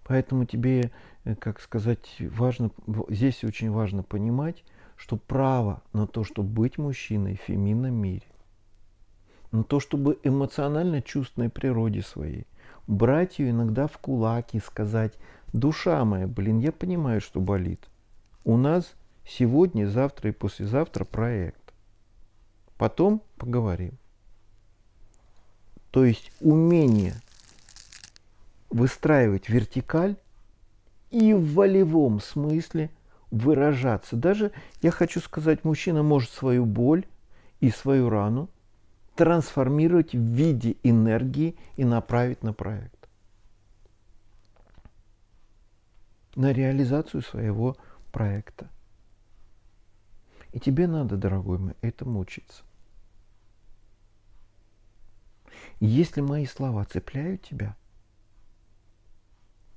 Поэтому 0.04 0.46
тебе, 0.46 0.92
э, 1.24 1.36
как 1.36 1.62
сказать, 1.62 2.18
важно, 2.20 2.72
здесь 3.08 3.44
очень 3.44 3.72
важно 3.72 4.04
понимать, 4.04 4.64
что 4.98 5.16
право 5.16 5.82
на 5.94 6.06
то, 6.06 6.24
чтобы 6.24 6.50
быть 6.50 6.78
мужчиной 6.78 7.38
в 7.38 7.42
феминном 7.42 7.94
мире, 7.94 8.26
на 9.52 9.64
то, 9.64 9.80
чтобы 9.80 10.20
эмоционально 10.24 11.02
чувственной 11.02 11.50
природе 11.50 12.02
своей, 12.02 12.46
брать 12.88 13.40
ее 13.40 13.52
иногда 13.52 13.88
в 13.88 13.98
кулак 14.00 14.54
и 14.54 14.60
сказать, 14.60 15.14
душа 15.54 16.04
моя, 16.04 16.28
блин, 16.28 16.60
я 16.60 16.74
понимаю, 16.74 17.22
что 17.22 17.40
болит. 17.40 17.88
У 18.44 18.58
нас 18.58 18.94
сегодня, 19.26 19.88
завтра 19.88 20.30
и 20.30 20.34
послезавтра 20.34 21.06
проект. 21.06 21.74
Потом 22.78 23.22
поговорим. 23.38 23.98
То 25.92 26.06
есть 26.06 26.32
умение 26.40 27.16
выстраивать 28.70 29.50
вертикаль 29.50 30.16
и 31.10 31.34
в 31.34 31.54
волевом 31.54 32.22
смысле 32.22 32.90
выражаться. 33.30 34.16
Даже, 34.16 34.52
я 34.82 34.92
хочу 34.92 35.20
сказать, 35.20 35.64
мужчина 35.64 36.04
может 36.04 36.30
свою 36.32 36.66
боль 36.66 37.06
и 37.60 37.70
свою 37.70 38.10
рану 38.10 38.50
трансформировать 39.16 40.14
в 40.14 40.22
виде 40.22 40.78
энергии 40.84 41.56
и 41.76 41.84
направить 41.84 42.44
на 42.44 42.54
проект. 42.54 43.10
На 46.36 46.54
реализацию 46.54 47.22
своего 47.22 47.76
проекта. 48.14 48.70
И 50.52 50.60
тебе 50.60 50.88
надо, 50.88 51.18
дорогой 51.18 51.58
мой, 51.60 51.76
этому 51.82 52.20
учиться. 52.20 52.64
если 55.80 56.22
мои 56.22 56.46
слова 56.46 56.86
цепляют 56.86 57.42
тебя, 57.42 57.76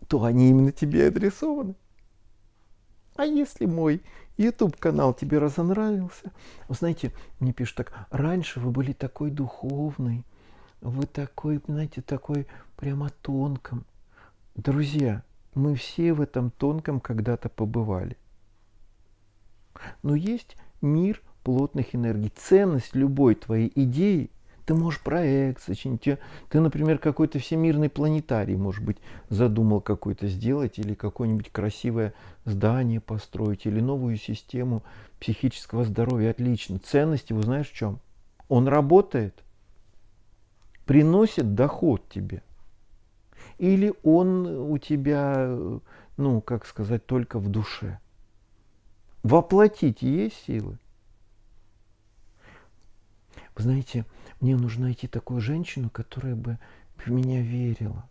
то 0.09 0.23
они 0.25 0.51
именно 0.51 0.73
тебе 0.73 1.09
адресованы. 1.09 1.75
А 3.17 3.25
если 3.25 3.65
мой 3.67 4.03
YouTube 4.37 4.77
канал 4.77 5.15
тебе 5.15 5.39
разонравился, 5.39 6.33
вы 6.69 6.75
знаете, 6.75 7.13
мне 7.39 7.53
пишут 7.53 7.77
так, 7.77 8.07
раньше 8.11 8.61
вы 8.61 8.71
были 8.71 8.93
такой 8.93 9.31
духовный, 9.31 10.27
вы 10.81 11.07
такой, 11.07 11.63
знаете, 11.67 12.03
такой 12.03 12.47
прямо 12.77 13.11
тонком. 13.23 13.87
Друзья, 14.57 15.23
мы 15.55 15.77
все 15.77 16.13
в 16.13 16.21
этом 16.21 16.51
тонком 16.51 17.01
когда-то 17.01 17.49
побывали. 17.49 18.19
Но 20.03 20.15
есть 20.15 20.57
мир 20.81 21.21
плотных 21.43 21.95
энергий. 21.95 22.33
Ценность 22.37 22.95
любой 22.95 23.35
твоей 23.35 23.71
идеи 23.75 24.31
ты 24.65 24.75
можешь 24.75 25.01
проект 25.01 25.63
сочинить. 25.63 26.19
Ты, 26.49 26.61
например, 26.61 26.99
какой-то 26.99 27.39
всемирный 27.39 27.91
планетарий, 27.91 28.57
может 28.57 28.83
быть, 28.83 28.97
задумал 29.29 29.81
какой-то 29.81 30.27
сделать, 30.29 30.79
или 30.79 30.95
какое-нибудь 30.95 31.51
красивое 31.51 32.15
здание 32.45 33.01
построить, 33.01 33.67
или 33.67 33.81
новую 33.81 34.17
систему 34.17 34.83
психического 35.21 35.85
здоровья. 35.85 36.31
Отлично. 36.31 36.79
Ценность 36.79 37.31
его 37.31 37.43
знаешь 37.43 37.69
в 37.69 37.75
чем? 37.75 38.01
Он 38.49 38.67
работает, 38.69 39.43
приносит 40.87 41.55
доход 41.55 42.09
тебе. 42.09 42.43
Или 43.59 43.93
он 44.03 44.47
у 44.47 44.79
тебя, 44.79 45.57
ну, 46.17 46.41
как 46.41 46.65
сказать, 46.67 47.05
только 47.07 47.39
в 47.39 47.49
душе. 47.49 47.99
Воплотить 49.25 50.03
есть 50.03 50.37
силы. 50.47 50.79
Вы 53.57 53.63
знаете, 53.63 54.05
мне 54.41 54.55
нужно 54.55 54.85
найти 54.85 55.09
такую 55.09 55.41
женщину, 55.41 55.89
которая 55.89 56.35
бы 56.35 56.59
в 56.99 57.09
меня 57.09 57.41
верила. 57.41 58.07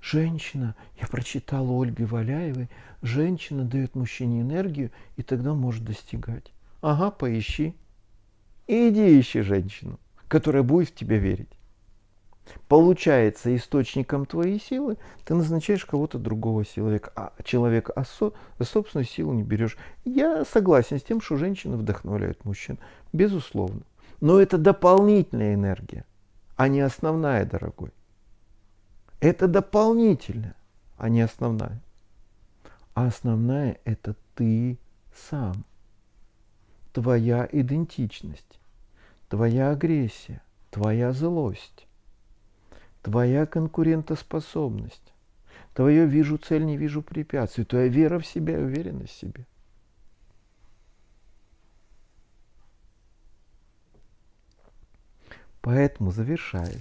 Женщина, 0.00 0.74
я 0.98 1.06
прочитала 1.08 1.78
Ольги 1.78 2.04
Валяевой, 2.04 2.70
женщина 3.02 3.64
дает 3.64 3.94
мужчине 3.94 4.40
энергию, 4.40 4.92
и 5.16 5.22
тогда 5.22 5.52
может 5.52 5.84
достигать. 5.84 6.50
Ага, 6.80 7.10
поищи. 7.10 7.74
иди 8.66 9.20
ищи 9.20 9.42
женщину, 9.42 10.00
которая 10.28 10.62
будет 10.62 10.88
в 10.88 10.94
тебя 10.94 11.18
верить. 11.18 11.57
Получается, 12.68 13.54
источником 13.56 14.26
твоей 14.26 14.60
силы 14.60 14.98
ты 15.24 15.34
назначаешь 15.34 15.84
кого-то 15.84 16.18
другого 16.18 16.64
человека, 16.64 17.12
а 17.16 17.32
человека 17.44 17.92
а 17.96 18.04
со, 18.04 18.32
собственную 18.60 19.06
силу 19.06 19.32
не 19.32 19.42
берешь. 19.42 19.76
Я 20.04 20.44
согласен 20.44 20.98
с 20.98 21.02
тем, 21.02 21.20
что 21.20 21.36
женщины 21.36 21.76
вдохновляют 21.76 22.44
мужчин, 22.44 22.78
безусловно. 23.12 23.82
Но 24.20 24.40
это 24.40 24.58
дополнительная 24.58 25.54
энергия, 25.54 26.04
а 26.56 26.68
не 26.68 26.80
основная, 26.80 27.44
дорогой. 27.44 27.92
Это 29.20 29.48
дополнительная, 29.48 30.54
а 30.96 31.08
не 31.08 31.22
основная. 31.22 31.80
А 32.94 33.06
основная 33.06 33.78
это 33.84 34.14
ты 34.34 34.78
сам. 35.30 35.64
Твоя 36.92 37.48
идентичность, 37.50 38.58
твоя 39.28 39.70
агрессия, 39.70 40.42
твоя 40.70 41.12
злость, 41.12 41.87
твоя 43.08 43.46
конкурентоспособность, 43.46 45.14
твое 45.72 46.04
вижу 46.04 46.36
цель, 46.36 46.66
не 46.66 46.76
вижу 46.76 47.02
препятствий, 47.02 47.64
твоя 47.64 47.88
вера 47.88 48.18
в 48.18 48.26
себя 48.26 48.58
и 48.58 48.62
уверенность 48.62 49.14
в 49.14 49.18
себе. 49.18 49.46
Поэтому, 55.62 56.10
завершая, 56.10 56.76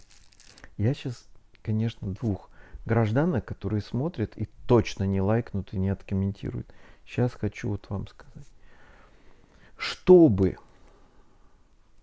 я 0.78 0.94
сейчас 0.94 1.28
конечно, 1.64 2.14
двух 2.14 2.50
гражданок, 2.86 3.46
которые 3.46 3.82
смотрят 3.82 4.38
и 4.38 4.48
точно 4.68 5.04
не 5.04 5.22
лайкнут 5.22 5.74
и 5.74 5.78
не 5.78 5.90
откомментируют. 5.90 6.74
Сейчас 7.06 7.34
хочу 7.34 7.70
вот 7.70 7.90
вам 7.90 8.08
сказать. 8.08 8.48
Чтобы... 9.78 10.58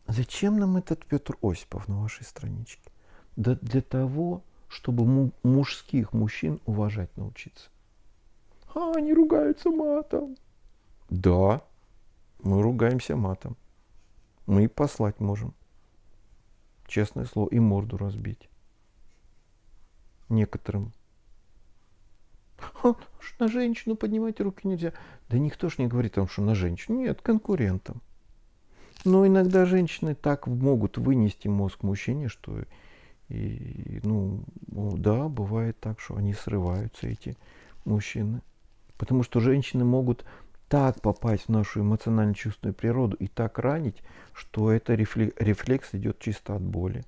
Зачем 0.07 0.59
нам 0.59 0.77
этот 0.77 1.07
Петр 1.07 1.37
Осипов 1.43 1.89
на 1.89 2.01
вашей 2.01 2.25
страничке? 2.25 2.94
Да 3.37 3.57
для 3.57 3.83
того, 3.83 4.43
чтобы 4.69 5.33
мужских 5.43 6.13
мужчин 6.13 6.61
уважать 6.67 7.17
научиться. 7.17 7.69
А, 8.75 8.93
они 8.97 9.13
ругаются 9.13 9.71
матом. 9.71 10.37
Да, 11.11 11.63
мы 12.43 12.63
ругаемся 12.63 13.17
матом. 13.17 13.57
Мы 14.47 14.65
и 14.65 14.69
послать 14.69 15.21
можем. 15.21 15.55
Честное 16.87 17.25
слово, 17.25 17.49
и 17.49 17.59
морду 17.59 17.97
разбить 17.97 18.49
некоторым. 20.29 20.93
На 23.39 23.49
женщину 23.49 23.97
поднимать 23.97 24.41
руки 24.41 24.67
нельзя. 24.67 24.93
Да 25.29 25.39
никто 25.39 25.69
ж 25.69 25.79
не 25.79 25.87
говорит 25.87 26.19
о 26.19 26.27
что 26.27 26.43
на 26.43 26.55
женщину. 26.55 26.99
Нет, 26.99 27.21
конкурентам. 27.21 28.01
Но 29.05 29.27
иногда 29.27 29.67
женщины 29.67 30.15
так 30.15 30.47
могут 30.47 30.97
вынести 30.97 31.49
мозг 31.49 31.83
мужчине, 31.83 32.29
что 32.29 32.65
и, 33.29 34.01
ну, 34.03 34.45
да, 34.69 35.29
бывает 35.29 35.79
так, 35.81 36.01
что 36.01 36.17
они 36.17 36.35
срываются, 36.35 37.07
эти 37.07 37.37
мужчины. 37.85 38.43
Потому 38.97 39.23
что 39.23 39.41
женщины 39.41 39.85
могут 39.85 40.25
так 40.69 41.01
попасть 41.01 41.45
в 41.47 41.49
нашу 41.51 41.81
эмоционально-чувственную 41.81 42.75
природу 42.75 43.17
и 43.17 43.27
так 43.27 43.59
ранить, 43.59 44.03
что 44.33 44.71
это 44.71 44.95
рефлекс 44.95 45.95
идет 45.95 46.19
чисто 46.19 46.57
от 46.57 46.63
боли. 46.63 47.05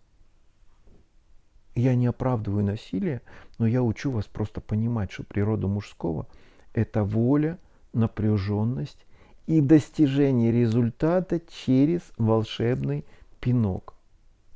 Я 1.74 1.94
не 1.94 2.06
оправдываю 2.06 2.64
насилие, 2.64 3.20
но 3.58 3.66
я 3.66 3.82
учу 3.82 4.10
вас 4.10 4.24
просто 4.24 4.60
понимать, 4.60 5.12
что 5.12 5.24
природа 5.24 5.68
мужского– 5.68 6.26
это 6.74 7.04
воля, 7.04 7.58
напряженность 7.92 9.06
и 9.46 9.60
достижение 9.60 10.50
результата 10.52 11.40
через 11.40 12.00
волшебный 12.16 13.04
пинок. 13.40 13.94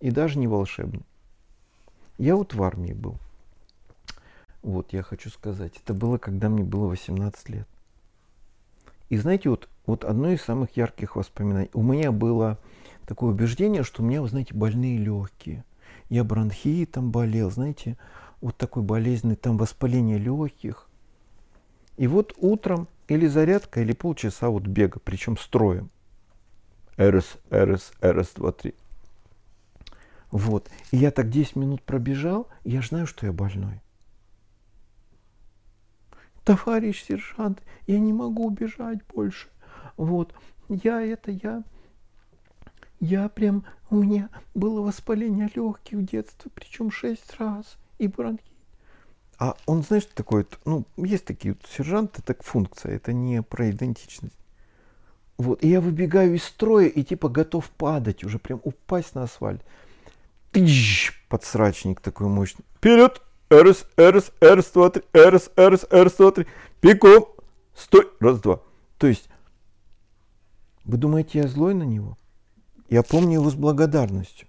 И 0.00 0.10
даже 0.10 0.38
не 0.38 0.46
волшебный. 0.46 1.04
Я 2.20 2.36
вот 2.36 2.54
в 2.54 2.62
армии 2.62 2.92
был. 2.92 3.16
Вот, 4.62 4.92
я 4.92 5.02
хочу 5.02 5.30
сказать, 5.30 5.72
это 5.82 5.94
было, 5.94 6.18
когда 6.18 6.48
мне 6.48 6.62
было 6.62 6.86
18 6.86 7.48
лет. 7.48 7.68
И 9.08 9.16
знаете, 9.16 9.48
вот, 9.48 9.68
вот 9.86 10.04
одно 10.04 10.30
из 10.30 10.42
самых 10.42 10.76
ярких 10.76 11.16
воспоминаний. 11.16 11.70
У 11.72 11.82
меня 11.82 12.12
было 12.12 12.58
такое 13.06 13.30
убеждение, 13.30 13.82
что 13.82 14.02
у 14.02 14.06
меня, 14.06 14.22
вы 14.22 14.28
знаете, 14.28 14.54
больные 14.54 14.98
легкие 14.98 15.64
я 16.10 16.24
бронхитом 16.24 17.10
болел, 17.10 17.50
знаете, 17.50 17.96
вот 18.40 18.56
такой 18.56 18.82
болезненный, 18.82 19.36
там 19.36 19.56
воспаление 19.56 20.18
легких. 20.18 20.88
И 21.96 22.06
вот 22.06 22.34
утром 22.38 22.88
или 23.08 23.26
зарядка, 23.26 23.80
или 23.80 23.92
полчаса 23.92 24.50
вот 24.50 24.64
бега, 24.64 24.98
причем 25.02 25.38
строем. 25.38 25.88
РС, 26.98 27.36
РС, 27.52 27.92
РС, 28.04 28.32
2, 28.34 28.52
3. 28.52 28.74
Вот. 30.30 30.70
И 30.90 30.96
я 30.96 31.10
так 31.10 31.30
10 31.30 31.56
минут 31.56 31.82
пробежал, 31.82 32.48
я 32.64 32.82
знаю, 32.82 33.06
что 33.06 33.26
я 33.26 33.32
больной. 33.32 33.80
Товарищ 36.44 37.04
сержант, 37.04 37.62
я 37.86 37.98
не 37.98 38.12
могу 38.12 38.46
убежать 38.46 39.04
больше. 39.06 39.48
Вот. 39.96 40.34
Я 40.68 41.02
это, 41.02 41.30
я 41.30 41.64
я 43.00 43.30
прям, 43.30 43.64
у 43.88 43.96
меня 43.96 44.28
было 44.54 44.82
воспаление 44.82 45.50
легких 45.54 45.98
в 45.98 46.04
детстве, 46.04 46.50
причем 46.54 46.90
шесть 46.90 47.34
раз, 47.38 47.76
и 47.98 48.06
бронхит. 48.06 48.44
А 49.38 49.56
он, 49.64 49.82
знаешь, 49.82 50.04
такой, 50.04 50.46
ну, 50.66 50.84
есть 50.98 51.24
такие 51.24 51.54
вот 51.54 51.66
сержанты, 51.66 52.20
так 52.20 52.42
функция, 52.42 52.94
это 52.94 53.14
не 53.14 53.42
про 53.42 53.70
идентичность. 53.70 54.36
Вот, 55.38 55.64
и 55.64 55.68
я 55.68 55.80
выбегаю 55.80 56.34
из 56.34 56.44
строя 56.44 56.88
и 56.88 57.02
типа 57.02 57.30
готов 57.30 57.70
падать, 57.70 58.22
уже 58.22 58.38
прям 58.38 58.60
упасть 58.62 59.14
на 59.14 59.22
асфальт. 59.22 59.64
Тыщ, 60.52 61.12
подсрачник 61.28 62.00
такой 62.00 62.28
мощный. 62.28 62.64
Вперед! 62.76 63.22
РС, 63.52 63.84
РС, 63.98 64.32
РС, 64.42 64.70
2, 64.70 64.90
3, 64.90 65.02
РС, 65.16 65.50
РС, 65.58 65.86
РС, 65.92 66.14
2, 66.14 66.30
3. 66.30 66.46
Пиком! 66.80 67.26
Стой! 67.74 68.08
Раз, 68.20 68.40
два. 68.40 68.60
То 68.98 69.06
есть, 69.06 69.28
вы 70.84 70.96
думаете, 70.96 71.40
я 71.40 71.48
злой 71.48 71.74
на 71.74 71.82
него? 71.82 72.16
Я 72.88 73.02
помню 73.02 73.40
его 73.40 73.50
с 73.50 73.54
благодарностью. 73.54 74.48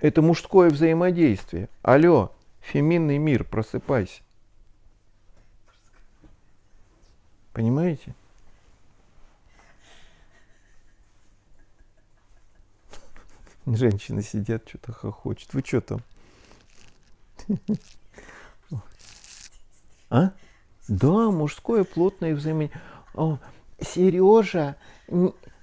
Это 0.00 0.22
мужское 0.22 0.70
взаимодействие. 0.70 1.68
Алло, 1.82 2.32
феминный 2.60 3.18
мир, 3.18 3.44
просыпайся. 3.44 4.22
Понимаете? 7.52 8.14
Женщины 13.66 14.22
сидят, 14.22 14.68
что-то 14.68 14.92
хохочут. 14.92 15.52
Вы 15.54 15.62
что 15.64 15.80
там? 15.80 16.00
А? 20.10 20.32
Да, 20.88 21.30
мужское 21.30 21.84
плотное 21.84 22.34
взаимодействие. 22.34 22.80
Сережа, 23.80 24.76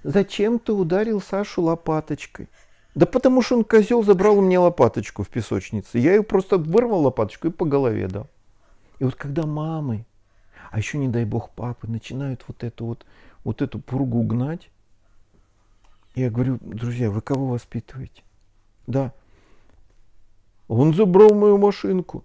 Зачем 0.04 0.58
ты 0.58 0.72
ударил 0.72 1.20
Сашу 1.20 1.62
лопаточкой? 1.62 2.48
Да 2.94 3.04
потому 3.06 3.42
что 3.42 3.56
он 3.56 3.64
козел 3.64 4.02
забрал 4.02 4.38
у 4.38 4.40
меня 4.40 4.60
лопаточку 4.60 5.22
в 5.22 5.28
песочнице. 5.28 5.98
Я 5.98 6.14
ее 6.14 6.22
просто 6.22 6.56
вырвал 6.56 7.02
лопаточку 7.02 7.48
и 7.48 7.50
по 7.50 7.64
голове 7.64 8.08
дал. 8.08 8.28
И 8.98 9.04
вот 9.04 9.14
когда 9.16 9.44
мамы, 9.44 10.06
а 10.70 10.78
еще 10.78 10.98
не 10.98 11.08
дай 11.08 11.24
бог 11.24 11.50
папы, 11.50 11.88
начинают 11.88 12.44
вот 12.48 12.64
эту 12.64 12.86
вот, 12.86 13.06
вот 13.44 13.62
эту 13.62 13.80
пургу 13.80 14.22
гнать, 14.22 14.70
я 16.14 16.30
говорю, 16.30 16.58
друзья, 16.60 17.10
вы 17.10 17.20
кого 17.20 17.48
воспитываете? 17.48 18.22
Да. 18.86 19.12
Он 20.66 20.94
забрал 20.94 21.34
мою 21.34 21.58
машинку. 21.58 22.24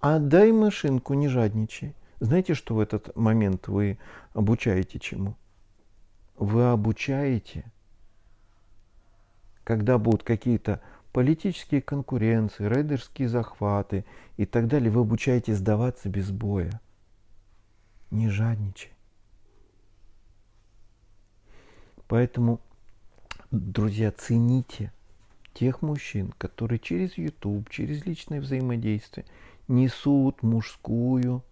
Отдай 0.00 0.50
машинку, 0.52 1.14
не 1.14 1.28
жадничай. 1.28 1.94
Знаете, 2.20 2.54
что 2.54 2.74
в 2.74 2.80
этот 2.80 3.14
момент 3.16 3.68
вы 3.68 3.98
обучаете 4.34 4.98
чему? 4.98 5.36
вы 6.36 6.70
обучаете, 6.70 7.64
когда 9.64 9.98
будут 9.98 10.24
какие-то 10.24 10.80
политические 11.12 11.82
конкуренции, 11.82 12.66
рейдерские 12.68 13.28
захваты 13.28 14.04
и 14.36 14.46
так 14.46 14.66
далее, 14.66 14.90
вы 14.90 15.02
обучаете 15.02 15.54
сдаваться 15.54 16.08
без 16.08 16.30
боя. 16.30 16.80
Не 18.10 18.28
жадничай. 18.28 18.92
Поэтому, 22.08 22.60
друзья, 23.52 24.10
цените 24.10 24.92
тех 25.52 25.82
мужчин, 25.82 26.32
которые 26.38 26.78
через 26.78 27.18
YouTube, 27.18 27.68
через 27.68 28.04
личное 28.06 28.40
взаимодействие 28.40 29.26
несут 29.68 30.42
мужскую, 30.42 31.44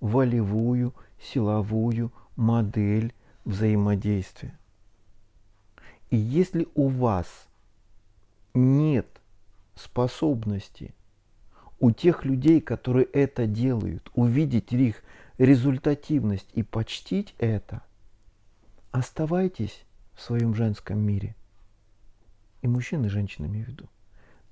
волевую, 0.00 0.94
силовую 1.18 2.12
модель 2.36 3.14
взаимодействия. 3.46 4.56
И 6.10 6.16
если 6.16 6.68
у 6.74 6.88
вас 6.88 7.26
нет 8.52 9.08
способности 9.74 10.94
у 11.80 11.90
тех 11.90 12.26
людей, 12.26 12.60
которые 12.60 13.06
это 13.06 13.46
делают, 13.46 14.10
увидеть 14.14 14.72
их 14.72 15.02
результативность 15.38 16.48
и 16.52 16.62
почтить 16.62 17.34
это, 17.38 17.82
оставайтесь 18.90 19.84
в 20.14 20.20
своем 20.20 20.54
женском 20.54 20.98
мире. 20.98 21.34
И 22.62 22.68
мужчин, 22.68 23.04
и 23.04 23.08
женщин 23.08 23.46
имею 23.46 23.66
в 23.66 23.68
виду. 23.68 23.88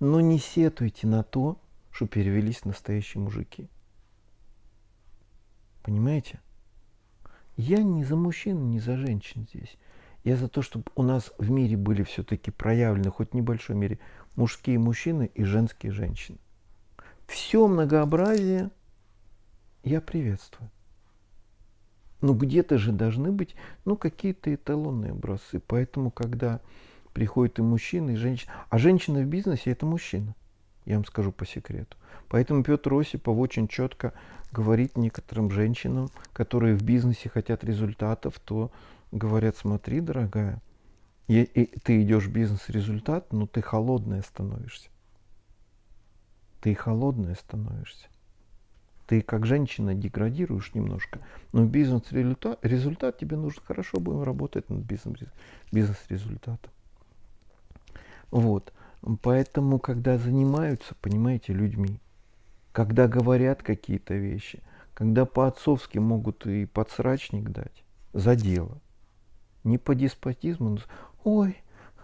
Но 0.01 0.21
не 0.21 0.39
сетуйте 0.39 1.07
на 1.07 1.23
то, 1.23 1.59
что 1.91 2.07
перевелись 2.07 2.65
настоящие 2.65 3.23
мужики. 3.23 3.69
Понимаете? 5.83 6.41
Я 7.57 7.83
не 7.83 8.05
за 8.05 8.17
мужчин, 8.17 8.71
не 8.71 8.81
за 8.81 8.97
женщин 8.97 9.47
здесь. 9.49 9.77
Я 10.25 10.37
за 10.37 10.49
то, 10.49 10.63
чтобы 10.63 10.85
у 10.95 11.03
нас 11.03 11.33
в 11.39 11.51
мире 11.51 11.77
были 11.77 12.03
все-таки 12.03 12.51
проявлены, 12.51 13.11
хоть 13.11 13.31
в 13.31 13.35
небольшой 13.35 13.77
мере, 13.77 13.99
мужские 14.35 14.79
мужчины 14.79 15.31
и 15.35 15.45
женские 15.45 15.93
женщины. 15.93 16.39
Все 17.27 17.67
многообразие 17.69 18.71
я 19.83 20.01
приветствую. 20.01 20.71
Но 22.23 22.33
где-то 22.33 22.79
же 22.79 22.91
должны 22.91 23.31
быть 23.31 23.55
ну, 23.85 23.97
какие-то 23.97 24.53
эталонные 24.55 25.13
образцы. 25.13 25.61
Поэтому, 25.61 26.11
когда 26.11 26.61
приходят 27.15 27.59
и 27.59 27.63
мужчины, 27.63 28.13
и 28.13 28.17
женщины... 28.17 28.53
А 28.69 28.77
женщина 28.77 29.21
в 29.21 29.27
бизнесе– 29.27 29.71
это 29.73 29.87
мужчина. 29.87 30.35
Я 30.85 30.97
вам 30.97 31.07
скажу 31.07 31.33
по 31.33 31.47
секрету. 31.47 31.97
Поэтому 32.29 32.63
Петр 32.63 32.93
Осипов 32.93 33.39
очень 33.39 33.69
четко 33.69 34.13
говорит 34.53 34.99
некоторым 34.99 35.51
женщинам, 35.51 36.11
которые 36.33 36.75
в 36.75 36.83
бизнесе 36.83 37.31
хотят 37.31 37.65
результатов, 37.65 38.39
то 38.41 38.71
говорят, 39.13 39.57
смотри, 39.57 40.01
дорогая, 40.01 40.61
и, 41.27 41.45
ты 41.83 42.03
идешь 42.03 42.27
в 42.27 42.33
бизнес-результат, 42.33 43.33
но 43.33 43.47
ты 43.47 43.63
холодная 43.63 44.23
становишься. 44.23 44.91
Ты 46.61 46.75
холодная 46.75 47.35
становишься. 47.35 48.09
Ты 49.07 49.21
как 49.23 49.47
женщина 49.47 49.95
деградируешь 49.95 50.75
немножко, 50.75 51.21
но 51.53 51.65
бизнес-результат 51.65 52.65
результат 52.65 53.19
тебе 53.19 53.37
нужно 53.37 53.63
хорошо 53.63 54.01
будем 54.01 54.23
работать 54.23 54.69
над 54.71 54.81
бизнес-результатом. 54.81 56.71
Вот. 58.31 58.73
Поэтому, 59.23 59.79
когда 59.79 60.19
занимаются, 60.19 60.95
понимаете, 61.01 61.53
людьми, 61.53 62.01
когда 62.73 63.07
говорят 63.07 63.63
какие-то 63.63 64.15
вещи, 64.15 64.63
когда 64.95 65.27
по-отцовски 65.27 65.99
могут 65.99 66.47
и 66.47 66.67
подсрачник 66.67 67.51
дать 67.51 67.85
за 68.13 68.35
дело, 68.35 68.81
не 69.63 69.79
по 69.79 69.95
деспотизму, 69.95 70.79
ой, 71.25 71.57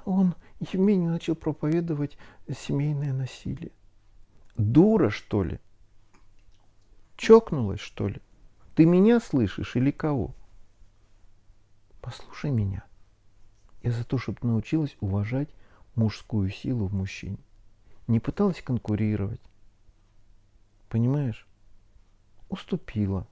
он 0.04 0.34
Евмений 0.60 1.08
начал 1.08 1.34
проповедовать 1.34 2.18
семейное 2.48 3.12
насилие. 3.12 3.72
Дура, 4.56 5.08
что 5.08 5.42
ли? 5.42 5.58
Чокнулась, 7.16 7.80
что 7.80 8.08
ли? 8.08 8.20
Ты 8.74 8.84
меня 8.84 9.20
слышишь 9.20 9.76
или 9.76 9.90
кого? 9.90 10.34
Послушай 12.02 12.50
меня. 12.50 12.84
Я 13.82 13.92
за 13.92 14.04
то, 14.04 14.18
чтобы 14.18 14.38
научилась 14.42 14.96
уважать 15.00 15.48
мужскую 15.94 16.50
силу 16.50 16.86
в 16.86 16.94
мужчине. 16.94 17.38
Не 18.06 18.20
пыталась 18.20 18.62
конкурировать. 18.62 19.40
Понимаешь? 20.88 21.46
Уступила. 22.48 23.26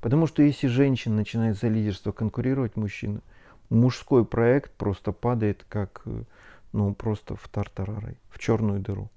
Потому 0.00 0.26
что 0.26 0.42
если 0.42 0.66
женщина 0.66 1.16
начинает 1.16 1.58
за 1.58 1.68
лидерство 1.68 2.12
конкурировать 2.12 2.76
мужчина, 2.76 3.20
мужской 3.68 4.24
проект 4.24 4.72
просто 4.76 5.12
падает 5.12 5.64
как, 5.68 6.04
ну, 6.72 6.94
просто 6.94 7.36
в 7.36 7.48
тартарары, 7.48 8.16
в 8.30 8.38
черную 8.38 8.80
дыру. 8.80 9.10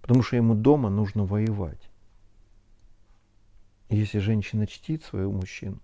Потому 0.00 0.22
что 0.22 0.36
ему 0.36 0.54
дома 0.54 0.90
нужно 0.90 1.24
воевать. 1.24 1.90
Если 3.88 4.18
женщина 4.18 4.66
чтит 4.66 5.02
своего 5.02 5.32
мужчину, 5.32 5.80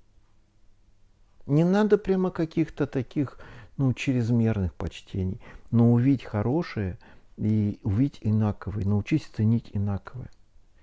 не 1.46 1.64
надо 1.64 1.98
прямо 1.98 2.31
каких-то 2.31 2.87
таких, 2.87 3.38
ну, 3.76 3.92
чрезмерных 3.92 4.74
почтений, 4.74 5.40
но 5.70 5.92
увидеть 5.92 6.24
хорошее 6.24 6.98
и 7.36 7.78
увидеть 7.82 8.18
инаковое, 8.22 8.84
научись 8.84 9.26
ценить 9.26 9.70
инаковое. 9.72 10.30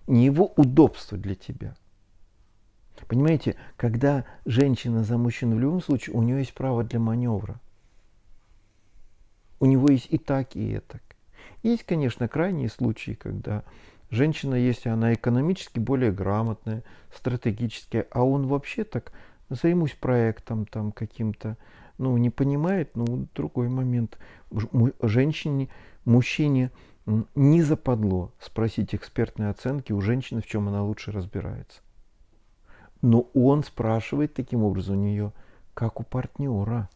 Не 0.08 0.25
его 0.25 0.53
удобство 0.56 1.17
для 1.17 1.36
тебя. 1.36 1.75
Понимаете, 3.08 3.56
когда 3.75 4.25
женщина 4.45 5.03
за 5.03 5.17
мужчину 5.17 5.56
в 5.56 5.60
любом 5.60 5.82
случае, 5.82 6.15
у 6.15 6.21
нее 6.21 6.39
есть 6.39 6.53
право 6.53 6.84
для 6.84 6.99
маневра. 6.99 7.60
У 9.60 9.65
него 9.65 9.89
есть 9.89 10.08
и 10.10 10.17
так, 10.17 10.56
и 10.56 10.79
так. 10.79 11.01
Есть, 11.63 11.84
конечно, 11.84 12.27
крайние 12.27 12.69
случаи, 12.69 13.12
когда 13.12 13.63
женщина, 14.10 14.56
если 14.56 14.89
она 14.89 15.13
экономически 15.13 15.79
более 15.79 16.12
грамотная, 16.12 16.84
стратегическая, 17.13 18.08
а 18.12 18.23
он 18.23 18.47
вообще 18.47 18.84
так 18.84 19.12
займусь 19.49 19.93
проектом 19.93 20.65
там 20.65 20.91
каким-то, 20.91 21.58
ну, 21.97 22.17
не 22.17 22.29
понимает, 22.29 22.95
ну, 22.95 23.27
другой 23.36 23.69
момент. 23.69 24.17
Женщине, 25.01 25.69
мужчине 26.06 26.71
не 27.36 27.62
западло 27.62 28.32
спросить 28.39 28.95
экспертные 28.95 29.49
оценки 29.49 29.91
у 29.91 30.01
женщины, 30.01 30.41
в 30.41 30.47
чем 30.47 30.67
она 30.67 30.84
лучше 30.84 31.12
разбирается. 31.12 31.82
Но 33.01 33.29
он 33.34 33.63
спрашивает 33.63 34.34
таким 34.34 34.63
образом 34.63 34.97
у 34.97 35.01
нее, 35.01 35.34
как 35.73 35.99
у 35.99 36.03
партнера. 36.03 36.89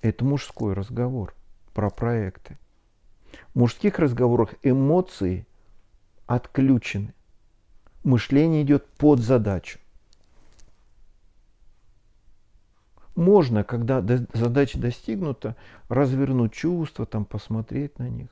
Это 0.00 0.24
мужской 0.24 0.72
разговор 0.72 1.34
про 1.74 1.90
проекты. 1.90 2.58
В 3.54 3.58
мужских 3.58 3.98
разговорах 3.98 4.54
эмоции 4.62 5.46
отключены. 6.26 7.12
Мышление 8.04 8.62
идет 8.62 8.86
под 8.86 9.20
задачу. 9.20 9.78
Можно, 13.16 13.64
когда 13.64 14.02
задача 14.34 14.78
достигнута, 14.78 15.56
развернуть 15.88 16.52
чувства, 16.52 17.06
там, 17.06 17.24
посмотреть 17.24 17.98
на 17.98 18.10
них. 18.10 18.28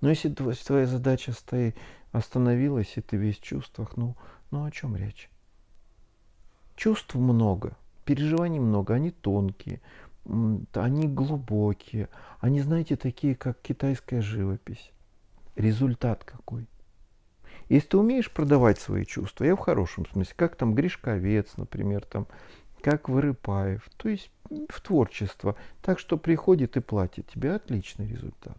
Но 0.00 0.08
если 0.08 0.30
твоя 0.30 0.86
задача 0.86 1.32
стоит, 1.32 1.76
остановилась, 2.12 2.92
и 2.96 3.00
ты 3.00 3.16
весь 3.16 3.38
в 3.38 3.42
чувствах, 3.42 3.96
ну, 3.96 4.16
ну 4.52 4.64
о 4.64 4.70
чем 4.70 4.96
речь? 4.96 5.28
Чувств 6.76 7.14
много, 7.16 7.76
переживаний 8.04 8.60
много, 8.60 8.94
они 8.94 9.10
тонкие, 9.10 9.80
они 10.72 11.08
глубокие, 11.08 12.08
они, 12.38 12.60
знаете, 12.62 12.96
такие, 12.96 13.34
как 13.34 13.60
китайская 13.60 14.22
живопись. 14.22 14.92
Результат 15.56 16.24
какой. 16.24 16.68
Если 17.68 17.88
ты 17.88 17.98
умеешь 17.98 18.30
продавать 18.30 18.78
свои 18.78 19.04
чувства, 19.04 19.44
я 19.44 19.56
в 19.56 19.60
хорошем 19.60 20.06
смысле, 20.06 20.34
как 20.36 20.56
там 20.56 20.74
Гришковец, 20.74 21.56
например, 21.56 22.04
там, 22.04 22.26
как 22.80 23.08
Вырыпаев, 23.08 23.88
то 23.96 24.08
есть 24.08 24.30
в 24.68 24.80
творчество, 24.80 25.56
так 25.82 25.98
что 25.98 26.16
приходит 26.16 26.76
и 26.76 26.80
платит 26.80 27.28
тебе 27.28 27.54
отличный 27.54 28.08
результат. 28.08 28.58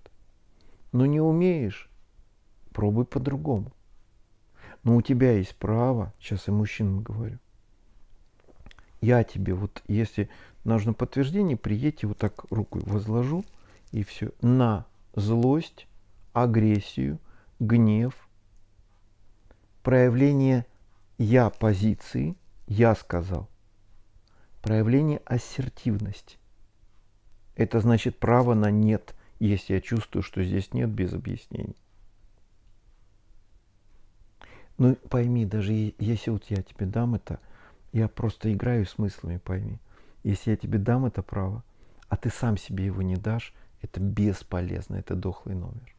Но 0.91 1.05
не 1.05 1.19
умеешь, 1.19 1.89
пробуй 2.71 3.05
по-другому. 3.05 3.71
Но 4.83 4.95
у 4.95 5.01
тебя 5.01 5.33
есть 5.33 5.55
право, 5.55 6.13
сейчас 6.19 6.47
и 6.47 6.51
мужчинам 6.51 7.03
говорю, 7.03 7.39
я 9.01 9.23
тебе 9.23 9.53
вот, 9.53 9.83
если 9.87 10.29
нужно 10.63 10.93
подтверждение, 10.93 11.57
приедьте, 11.57 12.07
вот 12.07 12.17
так 12.17 12.45
руку 12.49 12.79
возложу, 12.85 13.43
и 13.91 14.03
все. 14.03 14.31
На 14.41 14.85
злость, 15.15 15.87
агрессию, 16.33 17.19
гнев, 17.59 18.13
проявление 19.83 20.65
я 21.17 21.49
позиции, 21.49 22.35
я 22.67 22.95
сказал, 22.95 23.49
проявление 24.61 25.21
ассертивности. 25.25 26.37
Это 27.55 27.79
значит 27.79 28.17
право 28.17 28.53
на 28.53 28.71
нет, 28.71 29.15
если 29.39 29.73
я 29.73 29.81
чувствую, 29.81 30.23
что 30.23 30.43
здесь 30.43 30.73
нет 30.73 30.89
без 30.89 31.13
объяснений. 31.13 31.75
Ну 34.77 34.95
пойми, 35.09 35.45
даже 35.45 35.93
если 35.97 36.31
вот 36.31 36.45
я 36.49 36.63
тебе 36.63 36.85
дам 36.85 37.15
это, 37.15 37.39
я 37.91 38.07
просто 38.07 38.51
играю 38.51 38.85
смыслами, 38.85 39.37
пойми. 39.37 39.79
Если 40.23 40.51
я 40.51 40.57
тебе 40.57 40.79
дам 40.79 41.05
это 41.05 41.21
право, 41.21 41.63
а 42.09 42.17
ты 42.17 42.29
сам 42.29 42.57
себе 42.57 42.85
его 42.85 43.01
не 43.01 43.15
дашь, 43.15 43.53
это 43.81 43.99
бесполезно, 43.99 44.95
это 44.95 45.15
дохлый 45.15 45.55
номер. 45.55 45.95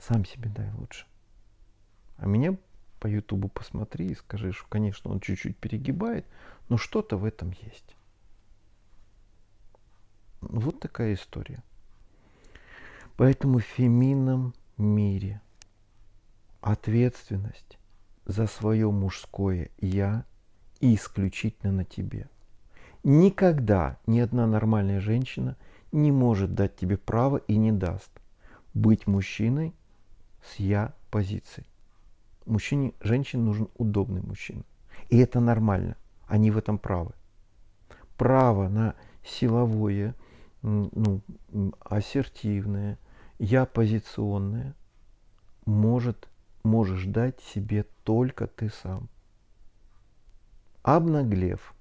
Сам 0.00 0.24
себе 0.24 0.48
дай 0.48 0.70
лучше. 0.72 1.06
А 2.16 2.26
меня 2.26 2.56
по 3.02 3.08
Ютубу 3.08 3.48
посмотри 3.48 4.12
и 4.12 4.14
скажи, 4.14 4.52
что, 4.52 4.64
конечно, 4.68 5.10
он 5.10 5.18
чуть-чуть 5.18 5.56
перегибает, 5.56 6.24
но 6.68 6.76
что-то 6.76 7.16
в 7.16 7.24
этом 7.24 7.52
есть. 7.60 7.96
Вот 10.40 10.78
такая 10.78 11.14
история. 11.14 11.64
Поэтому 13.16 13.58
в 13.58 13.64
феминном 13.64 14.54
мире 14.78 15.40
ответственность 16.60 17.76
за 18.24 18.46
свое 18.46 18.88
мужское 18.92 19.70
«я» 19.78 20.24
исключительно 20.78 21.72
на 21.72 21.84
тебе. 21.84 22.28
Никогда 23.02 23.98
ни 24.06 24.20
одна 24.20 24.46
нормальная 24.46 25.00
женщина 25.00 25.56
не 25.90 26.12
может 26.12 26.54
дать 26.54 26.76
тебе 26.76 26.96
право 26.96 27.38
и 27.38 27.56
не 27.56 27.72
даст 27.72 28.12
быть 28.74 29.08
мужчиной 29.08 29.74
с 30.44 30.60
я 30.60 30.94
позицией. 31.10 31.66
Мужчине, 32.46 32.92
женщине 33.00 33.42
нужен 33.42 33.68
удобный 33.76 34.22
мужчина. 34.22 34.62
И 35.08 35.18
это 35.18 35.40
нормально. 35.40 35.96
Они 36.26 36.50
в 36.50 36.58
этом 36.58 36.78
правы. 36.78 37.12
Право 38.16 38.68
на 38.68 38.94
силовое, 39.24 40.14
ну, 40.62 41.20
ассертивное, 41.80 42.98
я 43.38 43.66
позиционное 43.66 44.74
может, 45.66 46.28
можешь 46.62 47.04
дать 47.04 47.40
себе 47.40 47.86
только 48.04 48.46
ты 48.46 48.70
сам. 48.70 49.08
Обнаглев. 50.82 51.74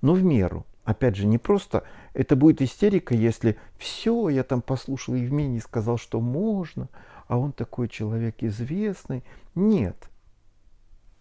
Но 0.00 0.14
в 0.14 0.22
меру. 0.22 0.66
Опять 0.84 1.16
же, 1.16 1.26
не 1.26 1.38
просто 1.38 1.82
это 2.14 2.36
будет 2.36 2.62
истерика, 2.62 3.14
если 3.14 3.58
все, 3.76 4.28
я 4.28 4.44
там 4.44 4.62
послушал 4.62 5.16
Евмений, 5.16 5.60
сказал, 5.60 5.98
что 5.98 6.20
можно, 6.20 6.88
а 7.26 7.38
он 7.38 7.52
такой 7.52 7.88
человек 7.88 8.42
известный. 8.42 9.24
Нет. 9.54 10.08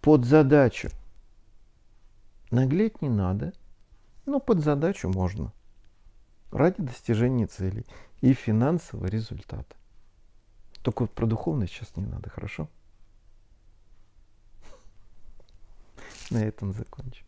Под 0.02 0.26
задачу. 0.26 0.90
Наглеть 2.52 3.02
не 3.02 3.10
надо, 3.10 3.54
но 4.26 4.40
под 4.40 4.60
задачу 4.60 5.10
можно. 5.10 5.52
Ради 6.52 6.82
достижения 6.82 7.48
целей 7.48 7.86
и 8.22 8.34
финансового 8.34 9.08
результата. 9.08 9.76
Только 10.84 11.02
вот 11.02 11.14
про 11.14 11.26
духовность 11.26 11.74
сейчас 11.74 11.96
не 11.96 12.06
надо, 12.06 12.30
хорошо? 12.30 12.70
На 16.30 16.44
этом 16.44 16.72
закончим. 16.72 17.26